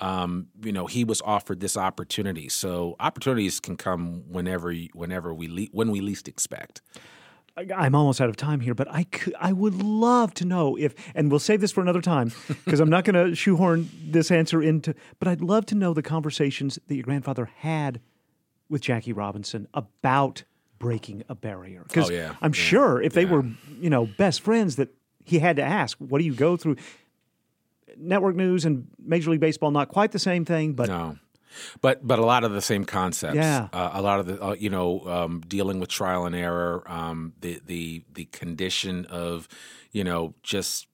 [0.00, 2.48] Um, you know, he was offered this opportunity.
[2.48, 6.82] So opportunities can come whenever, whenever we le- when we least expect.
[7.76, 10.94] I'm almost out of time here, but I could, I would love to know if,
[11.14, 12.32] and we'll save this for another time
[12.64, 16.02] because I'm not going to shoehorn this answer into, but I'd love to know the
[16.02, 18.00] conversations that your grandfather had
[18.70, 20.44] with Jackie Robinson about
[20.78, 21.84] breaking a barrier.
[21.86, 22.34] Because Oh, yeah.
[22.40, 22.60] I'm Yeah.
[22.62, 23.44] sure if they were,
[23.78, 24.88] you know, best friends, that
[25.26, 26.76] he had to ask, what do you go through?
[27.98, 31.18] Network news and Major League Baseball, not quite the same thing, but no.
[31.80, 33.36] But but a lot of the same concepts.
[33.36, 33.68] Yeah.
[33.72, 36.82] Uh, a lot of the uh, you know um, dealing with trial and error.
[36.86, 39.48] Um, the the the condition of
[39.90, 40.86] you know just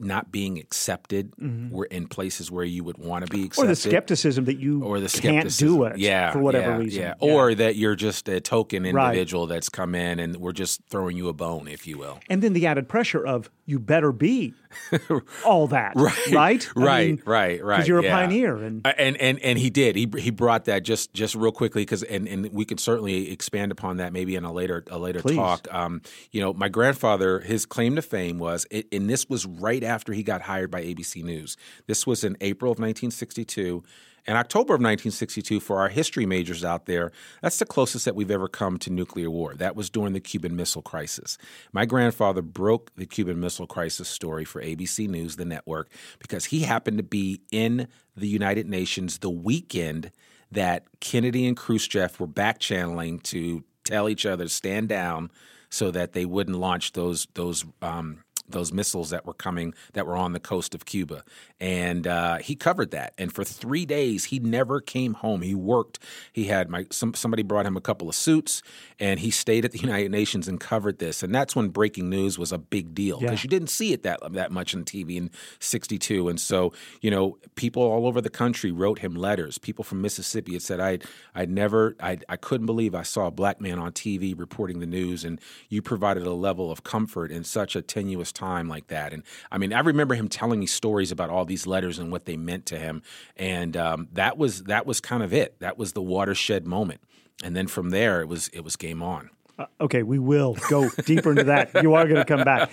[0.00, 1.70] not being accepted Mhm.
[1.70, 3.70] were in places where you would want to be or accepted.
[3.70, 7.02] the skepticism that you or the can't do it yeah, for whatever yeah, reason.
[7.02, 7.14] Yeah.
[7.20, 9.10] Or that you're just a token Right.
[9.10, 12.20] individual that's come in and we're just throwing you a bone, if you will.
[12.28, 14.52] and then the added pressure of you better be
[15.44, 17.76] all that, Right, right, I right, mean, right, right.
[17.76, 18.14] Because you're a yeah.
[18.16, 19.94] pioneer, and Uh, and and and he did.
[19.96, 23.70] He he brought that just just real quickly because and and we could certainly expand
[23.70, 25.36] upon that maybe in a later a later Please.
[25.36, 25.68] talk.
[25.72, 26.02] Um,
[26.32, 30.22] you know, my grandfather, his claim to fame was, and this was right after he
[30.22, 31.56] got hired by ABC News.
[31.86, 33.82] This was in April of 1962.
[34.26, 38.30] And October of 1962, for our history majors out there, that's the closest that we've
[38.30, 39.54] ever come to nuclear war.
[39.54, 41.36] That was during the Cuban Missile Crisis.
[41.72, 46.60] My grandfather broke the Cuban Missile Crisis story for ABC News, the network, because he
[46.60, 50.10] happened to be in the United Nations the weekend
[50.50, 55.30] that Kennedy and Khrushchev were back channeling to tell each other to stand down
[55.68, 60.16] so that they wouldn't launch those those um, those missiles that were coming that were
[60.16, 61.24] on the coast of Cuba.
[61.60, 63.14] And uh, he covered that.
[63.16, 65.40] And for three days, he never came home.
[65.42, 65.98] He worked.
[66.32, 68.62] He had my some, somebody brought him a couple of suits,
[69.00, 71.22] and he stayed at the United Nations and covered this.
[71.22, 73.44] And that's when breaking news was a big deal because Yeah.
[73.44, 76.28] you didn't see it that that much on TV in '62.
[76.28, 79.58] And so, you know, people all over the country wrote him letters.
[79.58, 80.98] People from Mississippi had said, "I,
[81.34, 84.86] I never, I, I couldn't believe I saw a black man on TV reporting the
[84.86, 89.12] news, and you provided a level of comfort in such a tenuous time like that."
[89.12, 92.24] And I mean, I remember him telling me stories about all these letters and what
[92.24, 93.02] they meant to him,
[93.36, 95.58] and um, that was that was kind of it.
[95.60, 97.00] That was the watershed moment.
[97.42, 99.30] And then from there, it was it was game on.
[99.56, 101.70] Uh, okay, we will go deeper into that.
[101.82, 102.70] You are going to come back.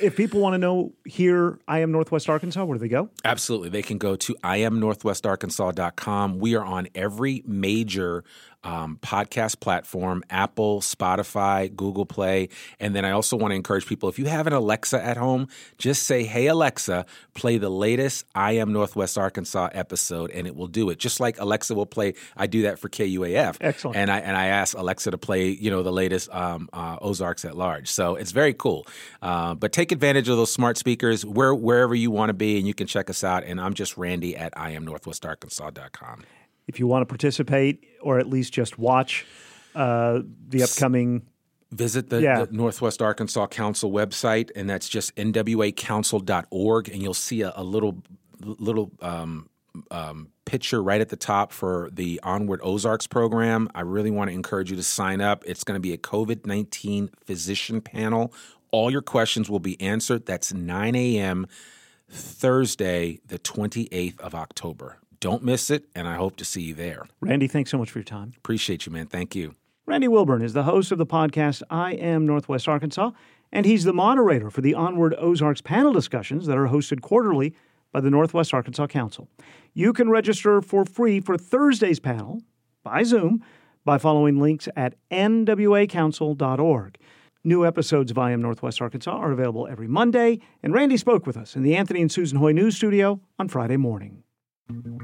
[0.00, 3.08] If people want to know here, I am Northwest Arkansas, where do they go?
[3.24, 3.68] Absolutely.
[3.68, 6.38] They can go to iamnorthwestarkansas.com.
[6.38, 8.24] We are on every major
[8.64, 12.48] um, podcast platform Apple, Spotify, Google Play.
[12.80, 15.48] And then I also want to encourage people if you have an Alexa at home,
[15.78, 20.66] just say, Hey, Alexa, play the latest I Am Northwest Arkansas episode, and it will
[20.66, 20.98] do it.
[20.98, 23.56] Just like Alexa will play, I do that for KUAF.
[23.60, 23.96] Excellent.
[23.96, 27.44] And I, and I ask Alexa to play, you know, the latest um, uh, Ozarks
[27.44, 27.88] at Large.
[27.88, 28.86] So it's very cool.
[29.20, 32.66] Uh, but take advantage of those smart speakers where, wherever you want to be, and
[32.66, 33.44] you can check us out.
[33.44, 36.24] And I'm just Randy at I Am Northwest iamnorthwestarkansas.com.
[36.66, 39.26] If you want to participate or at least just watch
[39.74, 41.22] uh, the upcoming.
[41.70, 42.44] Visit the, Yeah.
[42.44, 48.02] the Northwest Arkansas Council website, and that's just nwacouncil.org, and you'll see a, a little
[48.40, 49.48] little um,
[49.90, 53.68] um, picture right at the top for the Onward Ozarks program.
[53.74, 55.44] I really want to encourage you to sign up.
[55.46, 58.34] It's going to be a COVID 19 physician panel.
[58.70, 60.26] All your questions will be answered.
[60.26, 61.46] That's 9 a.m.
[62.10, 64.98] Thursday, the 28th of October.
[65.22, 67.04] Don't miss it, and I hope to see you there.
[67.20, 68.32] Randy, thanks so much for your time.
[68.36, 69.06] Appreciate you, man.
[69.06, 69.54] Thank you.
[69.86, 73.12] Randy Wilburn is the host of the podcast I Am Northwest Arkansas,
[73.52, 77.54] and he's the moderator for the Onward Ozarks panel discussions that are hosted quarterly
[77.92, 79.28] by the Northwest Arkansas Council.
[79.74, 82.42] You can register for free for Thursday's panel
[82.82, 83.44] by Zoom
[83.84, 86.98] by following links at nwacouncil.org.
[87.44, 91.36] New episodes of I Am Northwest Arkansas are available every Monday, and Randy spoke with
[91.36, 94.24] us in the Anthony and Susan Hoy News Studio on Friday morning.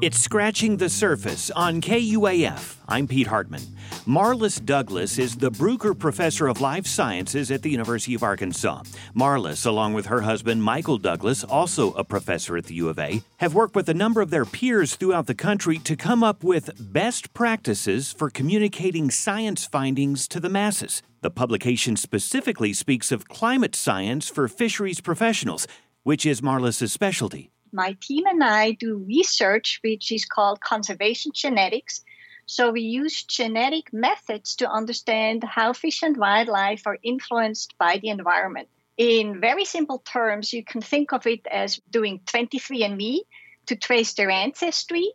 [0.00, 2.76] It's Scratching the Surface on KUAF.
[2.86, 3.62] I'm Pete Hartman.
[4.06, 8.84] Marlis Douglas is the Bruker Professor of Life Sciences at the University of Arkansas.
[9.16, 13.22] Marlis, along with her husband Michael Douglas, also a professor at the U of A,
[13.38, 16.92] have worked with a number of their peers throughout the country to come up with
[16.92, 21.02] best practices for communicating science findings to the masses.
[21.22, 25.66] The publication specifically speaks of climate science for fisheries professionals,
[26.04, 32.04] which is Marlis's specialty my team and I do research which is called conservation genetics.
[32.46, 38.08] So we use genetic methods to understand how fish and wildlife are influenced by the
[38.08, 38.68] environment.
[38.96, 43.18] In very simple terms, you can think of it as doing 23andMe
[43.66, 45.12] to trace their ancestry.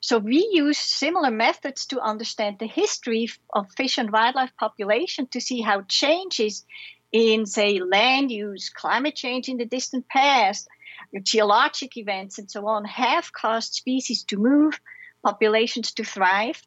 [0.00, 5.40] So we use similar methods to understand the history of fish and wildlife population to
[5.40, 6.64] see how changes
[7.10, 10.68] in, say, land use, climate change in the distant past,
[11.22, 14.80] geologic events and so on have caused species to move,
[15.24, 16.62] populations to thrive,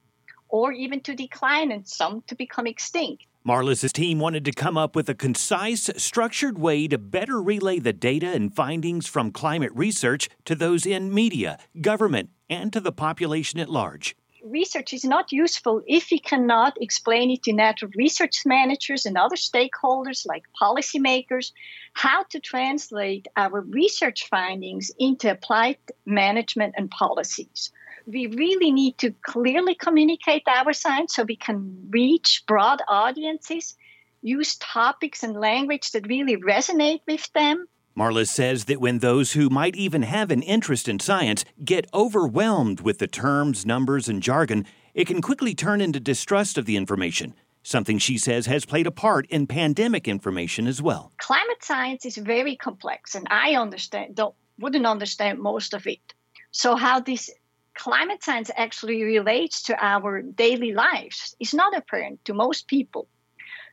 [0.49, 3.23] or even to decline and some to become extinct.
[3.43, 7.93] Marlis's team wanted to come up with a concise, structured way to better relay the
[7.93, 13.59] data and findings from climate research to those in media, government, and to the population
[13.59, 19.05] at large research is not useful if we cannot explain it to natural research managers
[19.05, 21.51] and other stakeholders like policymakers
[21.93, 27.71] how to translate our research findings into applied management and policies.
[28.07, 33.77] We really need to clearly communicate our science so we can reach broad audiences,
[34.21, 39.49] use topics and language that really resonate with them, Marlis says that when those who
[39.49, 44.65] might even have an interest in science get overwhelmed with the terms, numbers, and jargon,
[44.93, 47.33] it can quickly turn into distrust of the information,
[47.63, 51.11] something she says has played a part in pandemic information as well.
[51.17, 56.13] Climate science is very complex, and I understand don't wouldn't understand most of it.
[56.51, 57.29] So how this
[57.73, 63.07] climate science actually relates to our daily lives is not apparent to most people.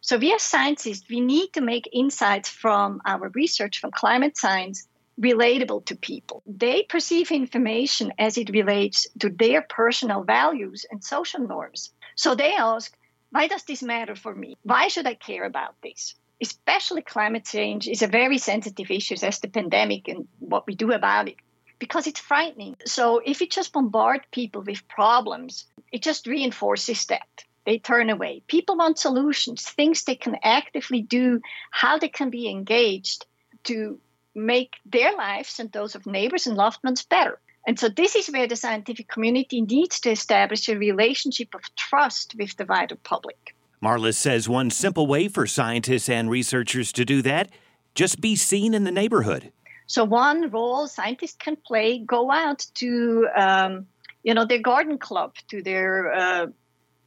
[0.01, 4.87] So we as scientists, we need to make insights from our research from climate science
[5.21, 6.43] relatable to people.
[6.47, 11.91] They perceive information as it relates to their personal values and social norms.
[12.15, 12.97] So they ask,
[13.31, 14.57] why does this matter for me?
[14.63, 16.15] Why should I care about this?
[16.41, 20.93] Especially climate change is a very sensitive issue as the pandemic and what we do
[20.93, 21.37] about it
[21.79, 22.77] because it's frightening.
[22.87, 28.43] So if you just bombard people with problems, it just reinforces that they turn away.
[28.47, 33.27] People want solutions, things they can actively do, how they can be engaged
[33.65, 34.01] to
[34.35, 37.39] make their lives and those of neighbors and loved ones better.
[37.67, 42.35] And so, this is where the scientific community needs to establish a relationship of trust
[42.39, 43.55] with the wider public.
[43.83, 47.51] Marlis says one simple way for scientists and researchers to do that
[47.95, 49.53] just be seen in the neighborhood.
[49.87, 53.87] So, one role scientists can play go out to um,
[54.23, 56.47] you know, their garden club, to their uh,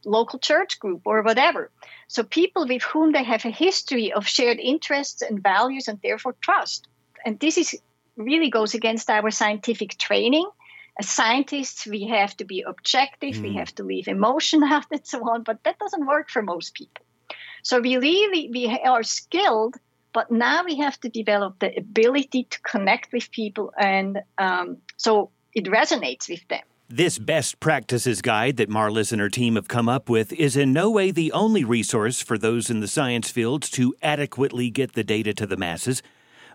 [0.05, 1.71] local church group or whatever.
[2.07, 6.35] So people with whom they have a history of shared interests and values and therefore
[6.41, 6.87] trust.
[7.25, 7.79] And this is
[8.17, 10.49] really goes against our scientific training.
[10.99, 13.41] As scientists, we have to be objective, mm.
[13.41, 13.57] we hmm.
[13.59, 17.05] have to leave emotion out and so on, but that doesn't work for most people.
[17.63, 19.75] So we really we are skilled,
[20.13, 25.31] but now we have to develop the ability to connect with people, and um, so
[25.53, 26.63] it resonates with them.
[26.93, 30.73] This best practices guide that Marlis and her team have come up with is in
[30.73, 35.03] no way the only resource for those in the science fields to adequately get the
[35.05, 36.03] data to the masses.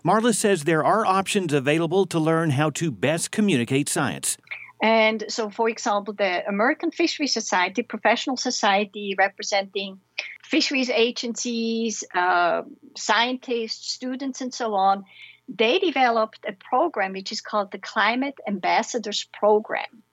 [0.05, 4.37] Marlis says there are options available to learn how to best communicate science.
[4.79, 9.99] And so, for example, the American Fisheries Society, professional society representing
[10.43, 12.61] fisheries agencies, uh,
[12.95, 15.03] scientists, students, and so on,
[15.49, 20.03] they developed a program which is called the Climate Ambassadors Program.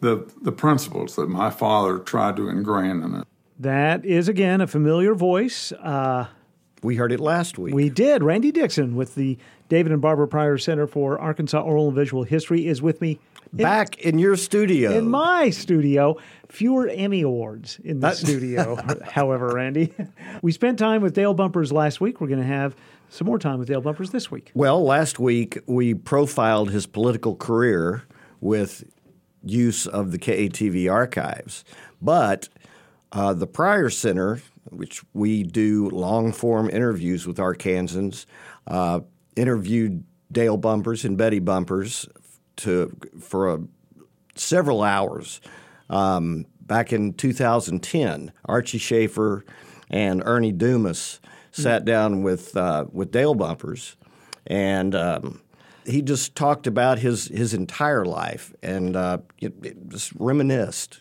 [0.00, 3.26] the, the principles that my father tried to ingrain in it.
[3.58, 5.72] That is, again, a familiar voice.
[6.84, 7.74] We heard it last week.
[7.74, 8.22] We did.
[8.22, 9.38] Randy Dixon with the
[9.70, 13.18] David and Barbara Pryor Center for Arkansas Oral and Visual History is with me.
[13.52, 14.92] In, Back in your studio.
[14.92, 16.18] In my studio.
[16.50, 19.94] Fewer Emmy Awards in the studio, however, Randy.
[20.42, 22.20] We spent time with Dale Bumpers last week.
[22.20, 22.76] We're going to have
[23.08, 24.50] some more time with Dale Bumpers this week.
[24.54, 28.02] Well, last week we profiled his political career
[28.42, 28.84] with
[29.42, 31.64] use of the KATV archives.
[32.02, 32.50] But
[33.12, 34.42] uh, the Pryor Center,
[34.76, 38.26] which we do long form interviews with Arkansans,
[38.66, 39.00] uh,
[39.36, 42.08] interviewed Dale Bumpers and Betty Bumpers
[42.56, 43.60] to for a,
[44.34, 45.40] several hours
[45.90, 48.32] um, back in 2010.
[48.44, 49.44] Archie Schaffer
[49.90, 51.20] and Ernie Dumas
[51.52, 51.86] sat mm.
[51.86, 53.96] down with uh, with Dale Bumpers,
[54.46, 55.40] and um,
[55.86, 61.00] he just talked about his his entire life and uh, it, it just reminisced.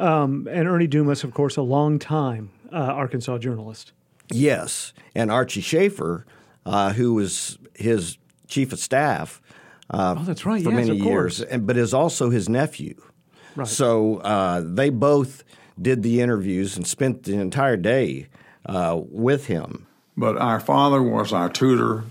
[0.00, 3.92] Um, and Ernie Dumas, of course, a long time uh, Arkansas journalist.
[4.30, 6.26] Yes, and Archie Schaffer,
[6.66, 8.18] uh, who was his
[8.48, 9.40] chief of staff.
[9.90, 10.62] Uh, oh, that's right.
[10.62, 13.00] For yes, many years, and, but is also his nephew.
[13.54, 13.68] Right.
[13.68, 15.44] So uh, they both
[15.80, 18.28] did the interviews and spent the entire day
[18.66, 19.86] uh, with him.
[20.16, 22.04] But our father was our tutor.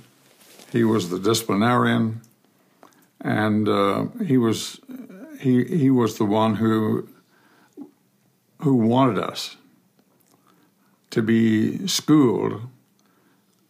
[0.71, 2.21] He was the disciplinarian,
[3.21, 4.79] and uh, he was
[5.39, 7.07] he he was the one who
[8.59, 9.57] who wanted us
[11.13, 12.59] to be schooled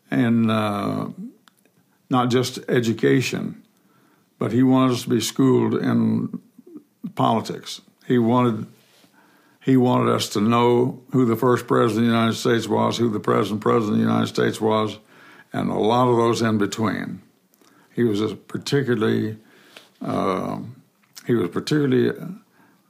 [0.10, 1.10] in uh,
[2.10, 3.62] not just education,
[4.40, 6.42] but he wanted us to be schooled in
[7.16, 7.82] politics.
[8.08, 8.66] He wanted
[9.60, 13.10] he wanted us to know who the first president of the United States was, who
[13.10, 14.98] the present president of the United States was,
[15.52, 17.22] and a lot of those in between.
[17.94, 19.38] He was particularly
[20.02, 20.60] uh,
[21.28, 22.18] he was particularly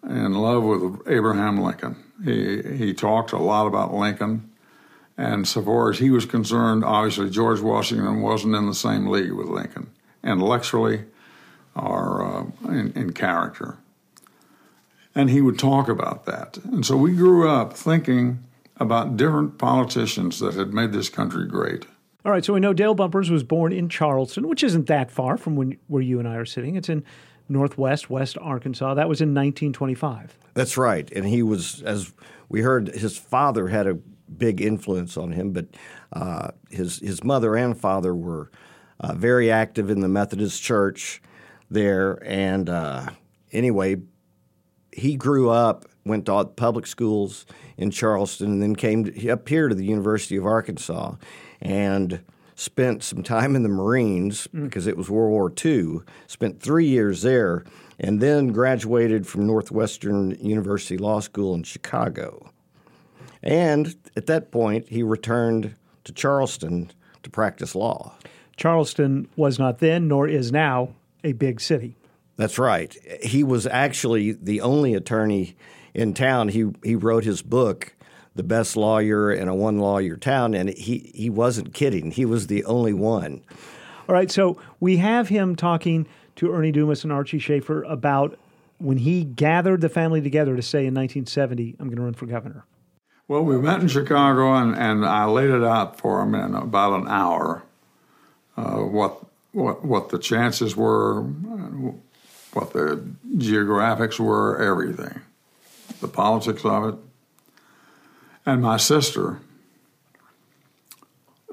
[0.03, 2.02] in love with Abraham Lincoln.
[2.23, 4.49] He he talked a lot about Lincoln,
[5.17, 9.33] and so far as he was concerned, obviously George Washington wasn't in the same league
[9.33, 9.91] with Lincoln
[10.23, 11.03] intellectually
[11.75, 13.77] or uh, in, in character.
[15.15, 18.43] And he would talk about that, and so we grew up thinking
[18.77, 21.85] about different politicians that had made this country great.
[22.25, 25.37] All right, so we know Dale Bumpers was born in Charleston, which isn't that far
[25.37, 26.75] from when, where you and I are sitting.
[26.77, 27.03] It's in
[27.49, 28.93] northwest, West Arkansas.
[28.93, 30.37] That was in 1925.
[30.53, 31.11] That's right.
[31.11, 32.13] And he was, as
[32.49, 35.67] we heard, his father had a big influence on him, but
[36.11, 38.51] uh, his, his mother and father were
[38.99, 41.21] uh, very active in the Methodist Church
[41.69, 42.19] there.
[42.25, 43.07] And uh,
[43.51, 43.97] anyway,
[44.91, 47.45] he grew up, went to public schools
[47.77, 51.15] in Charleston, and then came to, up here to the University of Arkansas
[51.61, 52.21] and
[52.55, 54.63] spent some time in the Marines mm.
[54.63, 57.63] because it was World War II, spent three years there,
[57.99, 62.49] and then graduated from Northwestern University Law School in Chicago.
[63.41, 65.75] And at that point, he returned
[66.05, 66.91] to Charleston
[67.23, 68.15] to practice law.
[68.55, 70.89] Charleston was not then, nor is now,
[71.23, 71.95] a big city.
[72.37, 72.95] That's right.
[73.23, 75.55] He was actually the only attorney
[75.93, 76.49] in town.
[76.49, 77.93] He, he wrote his book
[78.35, 82.11] the best lawyer in a one lawyer town, and he, he wasn't kidding.
[82.11, 83.43] He was the only one.
[84.09, 88.37] All right, so we have him talking to Ernie Dumas and Archie Schaffer about
[88.79, 92.25] when he gathered the family together to say in 1970, I'm going to run for
[92.25, 92.65] governor.
[93.27, 96.99] Well, we met in Chicago, and, and I laid it out for him in about
[96.99, 97.63] an hour
[98.57, 101.21] uh, what, what, what the chances were,
[102.53, 103.03] what the
[103.37, 105.21] geographics were, everything,
[106.01, 106.95] the politics of it.
[108.45, 109.39] And my sister,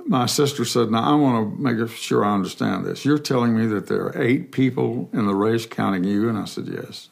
[0.07, 3.05] my sister said, Now I want to make sure I understand this.
[3.05, 6.29] You're telling me that there are eight people in the race counting you?
[6.29, 7.09] And I said, Yes.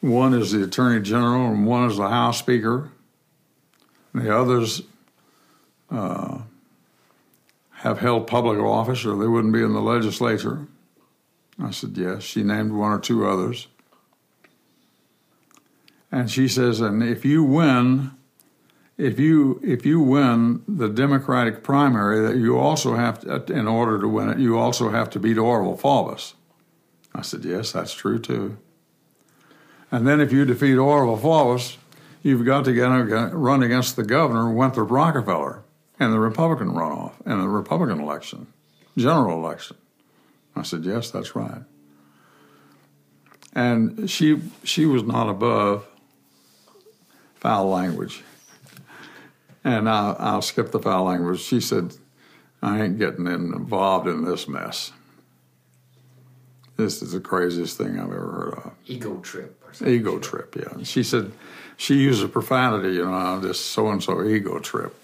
[0.00, 2.90] One is the Attorney General, and one is the House Speaker.
[4.12, 4.82] And the others
[5.90, 6.38] uh,
[7.72, 10.66] have held public office, or they wouldn't be in the legislature.
[11.58, 12.22] I said, Yes.
[12.22, 13.66] She named one or two others.
[16.10, 18.12] And she says, and if you win
[18.98, 24.00] if you if you win the Democratic primary, that you also have to, in order
[24.00, 26.34] to win it, you also have to beat Orval Faubus.
[27.14, 28.58] I said, yes, that's true too.
[29.90, 31.76] And then if you defeat Orval Faubus,
[32.22, 35.62] you've got to get, uh, run against the governor, Winthrop Rockefeller,
[35.98, 38.48] in the Republican runoff, in the Republican election,
[38.96, 39.76] general election.
[40.56, 41.62] I said, yes, that's right.
[43.54, 45.86] And she she was not above
[47.40, 48.22] foul language.
[49.64, 51.40] And I'll, I'll skip the foul language.
[51.40, 51.94] She said,
[52.62, 54.92] I ain't getting involved in this mess.
[56.76, 58.72] This is the craziest thing I've ever heard of.
[58.86, 59.60] Ego trip.
[59.66, 59.94] Or something.
[59.94, 60.72] Ego trip, yeah.
[60.72, 61.32] And she said,
[61.76, 64.94] she used profanity, you know, this so and so ego trip.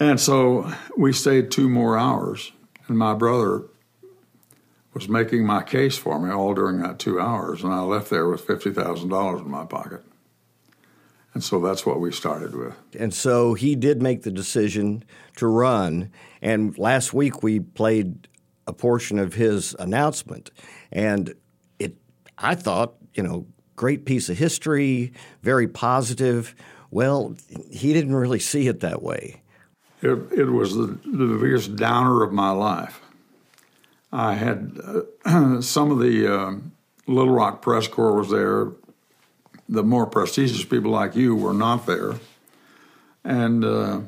[0.00, 2.52] And so we stayed two more hours,
[2.86, 3.64] and my brother
[4.94, 8.28] was making my case for me all during that two hours, and I left there
[8.28, 10.02] with $50,000 in my pocket.
[11.38, 12.74] And so that's what we started with.
[12.98, 15.04] And so he did make the decision
[15.36, 16.10] to run.
[16.42, 18.26] And last week we played
[18.66, 20.50] a portion of his announcement.
[20.90, 21.36] And
[21.78, 21.94] it,
[22.38, 25.12] I thought, you know, great piece of history,
[25.42, 26.56] very positive.
[26.90, 27.36] Well,
[27.70, 29.40] he didn't really see it that way.
[30.02, 33.00] It, it was the, the biggest downer of my life.
[34.10, 34.76] I had
[35.24, 36.54] uh, some of the uh,
[37.06, 38.72] Little Rock press corps was there
[39.68, 42.14] the more prestigious people like you were not there.
[43.24, 44.00] And uh,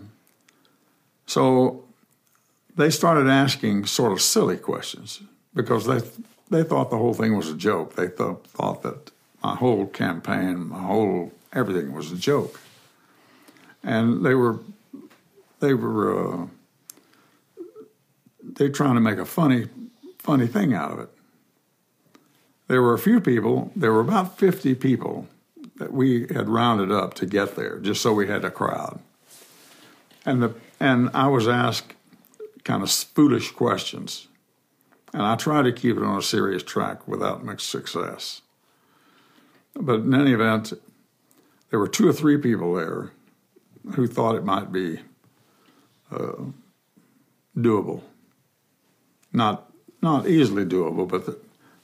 [1.27, 1.85] so
[2.77, 5.21] they started asking sort of silly questions
[5.55, 6.01] because they
[6.51, 7.95] they thought the whole thing was a joke.
[7.95, 9.11] They thought thought that
[9.43, 12.61] my whole campaign, my whole everything was a joke,
[13.83, 14.61] and they were
[15.61, 16.47] they were uh,
[18.43, 19.69] they trying to make a funny
[20.19, 21.09] funny thing out of it.
[22.69, 23.73] There were a few people.
[23.77, 25.27] There were about fifty people
[25.81, 29.01] that we had rounded up to get there, just so we had a crowd.
[30.27, 31.95] And the and I was asked
[32.65, 34.29] kind of foolish questions,
[35.15, 38.43] and I tried to keep it on a serious track without much success.
[39.75, 40.75] But in any event,
[41.71, 43.13] there were two or three people there
[43.95, 45.01] who thought it might be
[46.13, 46.45] uh,
[47.57, 48.03] doable.
[49.33, 49.73] Not
[50.03, 51.39] not easily doable, but the,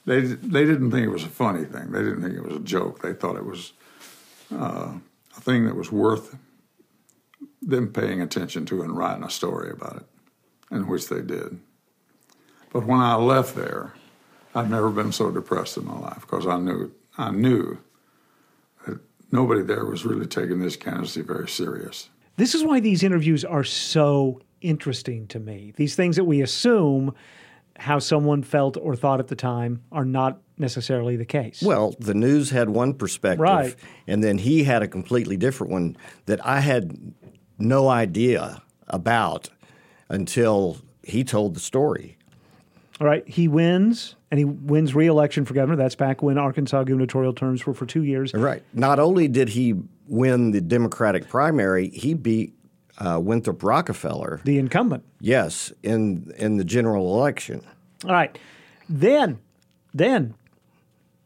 [0.05, 1.91] they they didn't think it was a funny thing.
[1.91, 3.01] They didn't think it was a joke.
[3.01, 3.73] They thought it was
[4.53, 4.93] uh,
[5.35, 6.37] a thing that was worth
[7.61, 10.05] them paying attention to and writing a story about it,
[10.69, 11.59] and which they did.
[12.71, 13.93] But when I left there,
[14.53, 17.79] I've never been so depressed in my life because I knew I knew
[18.85, 18.99] that
[19.31, 22.09] nobody there was really taking this candidacy very serious.
[22.37, 25.73] This is why these interviews are so interesting to me.
[25.75, 27.13] These things that we assume
[27.77, 31.61] how someone felt or thought at the time are not necessarily the case.
[31.61, 33.75] Well, the news had one perspective, right.
[34.07, 37.13] and then he had a completely different one that I had
[37.59, 39.49] no idea about
[40.09, 42.17] until he told the story.
[42.99, 45.75] All right, he wins, and he wins re-election for governor.
[45.75, 48.33] That's back when Arkansas gubernatorial terms were for two years.
[48.33, 48.63] Right.
[48.73, 49.75] Not only did he
[50.07, 52.53] win the Democratic primary, he beat
[52.97, 55.03] uh, Winthrop Rockefeller, the incumbent.
[55.19, 57.61] Yes, in in the general election.
[58.05, 58.37] All right,
[58.87, 59.39] then,
[59.93, 60.35] then,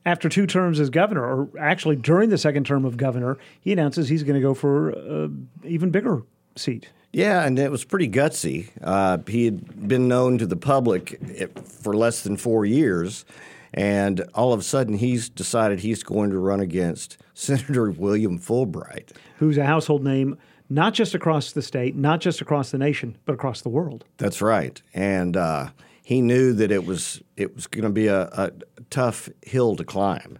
[0.05, 4.09] after two terms as governor, or actually during the second term of governor, he announces
[4.09, 6.23] he's going to go for an even bigger
[6.55, 6.89] seat.
[7.13, 8.69] Yeah, and it was pretty gutsy.
[8.81, 11.19] Uh, he had been known to the public
[11.65, 13.25] for less than four years,
[13.73, 19.09] and all of a sudden he's decided he's going to run against Senator William Fulbright,
[19.39, 20.37] who's a household name
[20.71, 24.05] not just across the state, not just across the nation, but across the world.
[24.17, 25.69] That's right, and uh,
[26.01, 28.51] he knew that it was it was going to be a, a,
[28.89, 30.39] tough hill to climb.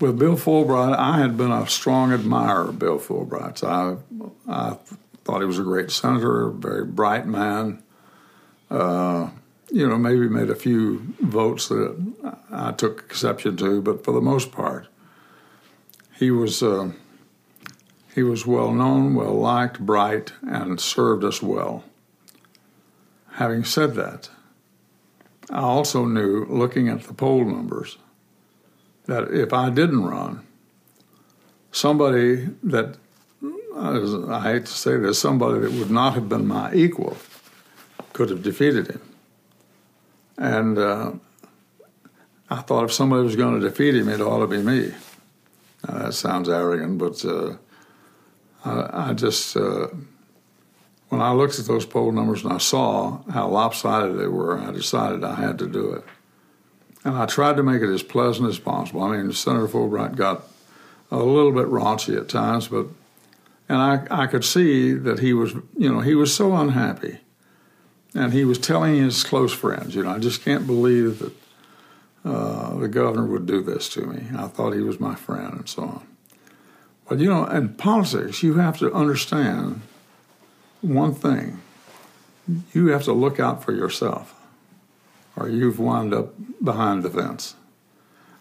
[0.00, 3.64] With Bill Fulbright, I had been a strong admirer of Bill Fulbright.
[3.64, 3.96] I,
[4.48, 4.76] I
[5.24, 7.82] thought he was a great senator, a very bright man.
[8.70, 9.30] Uh,
[9.70, 11.96] you know, maybe made a few votes that
[12.50, 14.88] I took exception to, but for the most part,
[16.16, 16.62] he was.
[16.62, 16.92] Uh,
[18.18, 21.84] he was well known, well liked, bright, and served us well.
[23.34, 24.28] Having said that,
[25.48, 27.96] I also knew, looking at the poll numbers,
[29.06, 30.44] that if I didn't run,
[31.70, 32.96] somebody that,
[33.76, 37.16] I hate to say this, somebody that would not have been my equal
[38.14, 39.02] could have defeated him.
[40.36, 41.12] And uh,
[42.50, 44.92] I thought if somebody was going to defeat him, it ought to be me.
[45.86, 47.58] Now, that sounds arrogant, but uh,
[48.64, 49.88] I, I just, uh,
[51.08, 54.70] when I looked at those poll numbers and I saw how lopsided they were, I
[54.72, 56.04] decided I had to do it.
[57.04, 59.02] And I tried to make it as pleasant as possible.
[59.02, 60.42] I mean, Senator Fulbright got
[61.10, 62.86] a little bit raunchy at times, but
[63.68, 67.18] And I, I could see that he was, you know, he was so unhappy.
[68.14, 71.32] And he was telling his close friends, you know, I just can't believe that
[72.24, 74.26] uh, the governor would do this to me.
[74.36, 76.06] I thought he was my friend and so on.
[77.08, 79.80] But, you know, in politics, you have to understand
[80.82, 81.60] one thing
[82.72, 84.34] you have to look out for yourself,
[85.36, 87.54] or you've wound up behind the fence.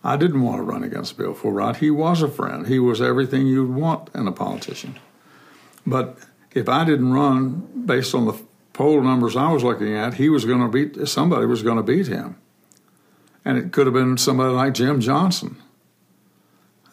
[0.03, 1.78] I didn't want to run against Bill Fulbright.
[1.78, 2.68] He was a friend.
[2.68, 4.97] He was everything you'd want in a politician.
[5.86, 6.18] But
[6.53, 8.39] if I didn't run based on the
[8.74, 11.84] poll numbers I was looking at, he was going to beat somebody was going to
[11.84, 12.38] beat him,
[13.43, 15.57] and it could have been somebody like Jim Johnson.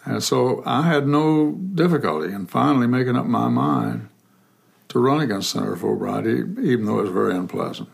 [0.04, 4.08] And so I had no difficulty in finally making up my mind
[4.88, 6.26] to run against Senator Fulbright,
[6.62, 7.88] even though it was very unpleasant.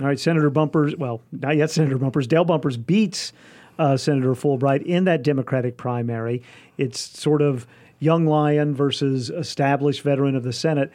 [0.00, 3.32] All right, Senator Bumpers, well, not yet Senator Bumpers, Dale Bumpers beats
[3.78, 6.42] uh, Senator Fulbright in that Democratic primary.
[6.78, 7.66] It's sort of
[7.98, 10.90] young lion versus established veteran of the Senate.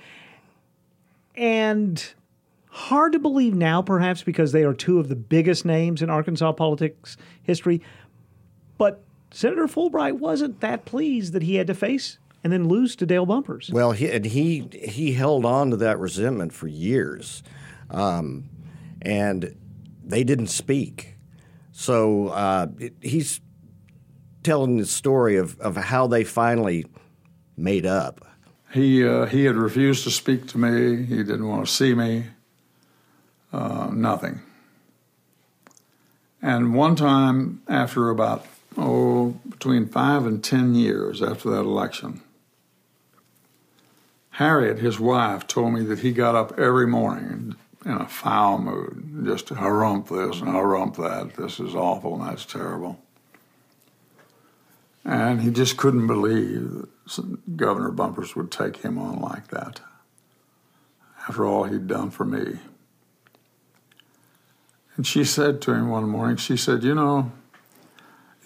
[1.35, 2.03] And
[2.69, 6.53] hard to believe now, perhaps, because they are two of the biggest names in Arkansas
[6.53, 7.81] politics history.
[8.77, 9.04] But
[9.35, 13.25] Senator Fulbright wasn't that pleased that he had to face and then lose to Dale
[13.25, 13.69] Bumpers.
[13.69, 17.43] Well, he and he he held on to that resentment for years,
[17.89, 18.45] um,
[19.01, 19.53] and
[20.05, 21.17] they didn't speak.
[21.73, 22.67] So uh,
[23.01, 23.41] he's
[24.41, 26.85] telling the story of, of how they finally
[27.57, 28.25] made up.
[28.71, 31.03] He uh, he had refused to speak to me.
[31.03, 32.27] He didn't want to see me.
[33.51, 34.39] Uh, nothing.
[36.41, 38.45] And one time, after about
[38.77, 42.21] oh, between five and ten years after that election,
[44.31, 47.55] Harriet, his wife, told me that he got up every morning
[47.85, 51.35] in a foul mood, just to harump this and harump that.
[51.35, 52.99] This is awful and that's terrible.
[55.05, 59.79] And he just couldn't believe that Governor Bumpers would take him on like that
[61.27, 62.59] after all he'd done for me.
[64.95, 67.31] And she said to him one morning, she said, You know,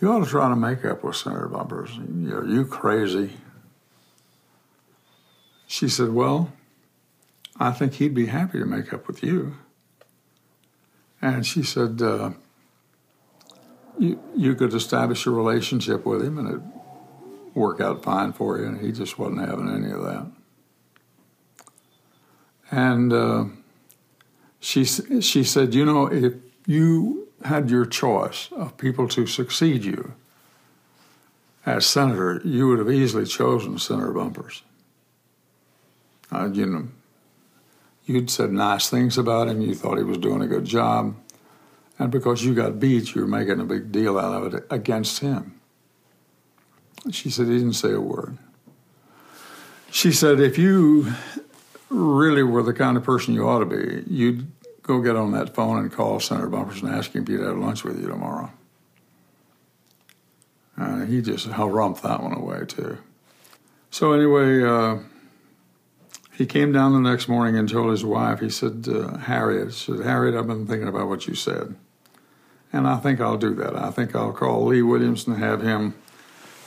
[0.02, 1.98] you ought to try to make up with Senator Bumpers.
[1.98, 3.32] Are you crazy?
[5.68, 6.52] She said, Well,
[7.60, 9.58] I think he'd be happy to make up with you.
[11.22, 12.32] And she said, uh,
[13.98, 16.72] you, you could establish a relationship with him and it'd
[17.54, 18.66] work out fine for you.
[18.66, 20.32] And he just wasn't having any of that.
[22.72, 23.46] And uh,
[24.62, 26.34] she, she said, You know, if
[26.66, 30.14] you had your choice of people to succeed you
[31.66, 34.64] as senator, you would have easily chosen Senator Bumpers.
[36.32, 36.88] Uh, you know,
[38.06, 39.62] you'd said nice things about him.
[39.62, 41.16] You thought he was doing a good job,
[41.98, 45.20] and because you got beat, you were making a big deal out of it against
[45.20, 45.60] him.
[47.12, 48.38] She said he didn't say a word.
[49.92, 51.14] She said if you
[51.90, 54.48] really were the kind of person you ought to be, you'd
[54.90, 57.58] go get on that phone and call Senator Bumpers and ask him if he'd have
[57.58, 58.52] lunch with you tomorrow.
[60.76, 62.98] Uh, he just harumphed that one away too.
[63.92, 64.64] So anyway.
[64.64, 65.00] Uh,
[66.40, 70.00] he came down the next morning and told his wife, he said, uh, Harriet, said,
[70.00, 71.76] Harriet, I've been thinking about what you said.
[72.72, 73.76] And I think I'll do that.
[73.76, 75.96] I think I'll call Lee Williams and have him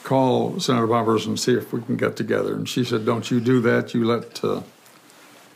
[0.02, 2.54] call Senator Bumpers and see if we can get together.
[2.54, 3.94] And she said, Don't you do that.
[3.94, 4.60] You let uh,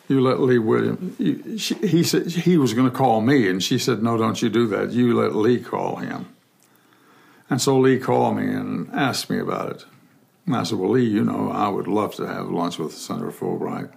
[0.08, 1.18] you let Lee Williams.
[1.18, 4.40] You, she, he said he was going to call me, and she said, No, don't
[4.40, 4.92] you do that.
[4.92, 6.28] You let Lee call him.
[7.48, 9.84] And so Lee called me and asked me about it.
[10.46, 13.30] And I said, Well, Lee, you know, I would love to have lunch with Senator
[13.30, 13.92] Fulbright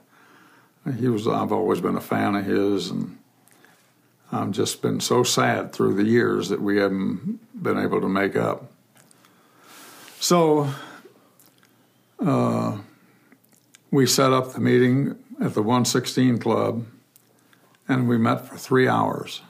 [0.98, 3.18] he was I've always been a fan of his and
[4.32, 8.36] I've just been so sad through the years that we haven't been able to make
[8.36, 8.72] up.
[10.20, 10.72] So
[12.20, 12.78] uh,
[13.90, 16.86] we set up the meeting at the 116 Club
[17.88, 19.42] and we met for three hours.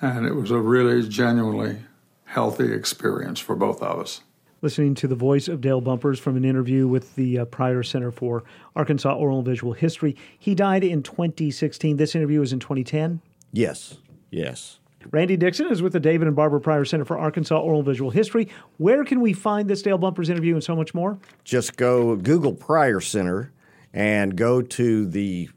[0.00, 1.80] And it was a really genuinely
[2.24, 4.20] healthy experience for both of us
[4.62, 8.10] listening to the voice of Dale Bumpers from an interview with the uh, Pryor Center
[8.10, 8.42] for
[8.74, 10.16] Arkansas Oral and Visual History.
[10.38, 11.96] He died in 2016.
[11.96, 13.20] This interview was in 2010.
[13.52, 13.98] Yes,
[14.30, 14.80] yes.
[15.12, 18.10] Randy Dixon is with the David and Barbara Pryor Center for Arkansas Oral and Visual
[18.10, 18.48] History.
[18.78, 21.18] Where can we find this Dale Bumpers interview and so much more?
[21.44, 23.52] Just go Google Pryor Center
[23.96, 25.48] and go to the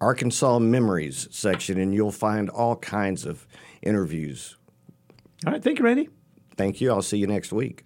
[0.00, 3.46] Arkansas Memories section, and you'll find all kinds of
[3.82, 4.56] interviews.
[5.44, 5.62] All right.
[5.62, 6.08] Thank you, Randy.
[6.56, 6.90] Thank you.
[6.92, 7.84] I'll see you next week.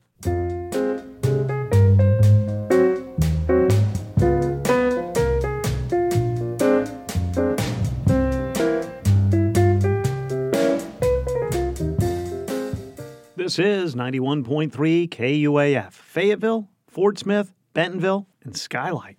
[13.37, 19.17] This is 91.3 KUAF, Fayetteville, Fort Smith, Bentonville, and Skylight.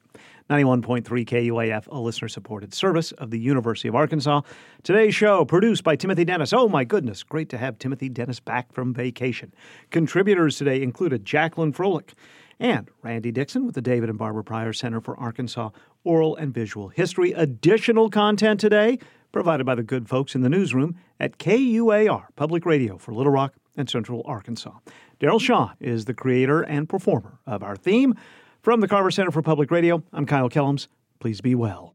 [0.50, 4.42] 91.3 KUAF, a listener supported service of the University of Arkansas.
[4.84, 6.54] Today's show produced by Timothy Dennis.
[6.54, 9.52] Oh my goodness, great to have Timothy Dennis back from vacation.
[9.90, 12.14] Contributors today included Jacqueline Froelich
[12.60, 15.72] and Randy Dixon with the David and Barbara Pryor Center for Arkansas
[16.04, 17.32] Oral and Visual History.
[17.32, 19.00] Additional content today
[19.32, 23.56] provided by the good folks in the newsroom at KUAR Public Radio for Little Rock
[23.76, 24.78] and Central Arkansas.
[25.20, 28.14] Daryl Shaw is the creator and performer of our theme.
[28.66, 30.88] From the Carver Center for Public Radio, I'm Kyle Kellums.
[31.20, 31.95] Please be well.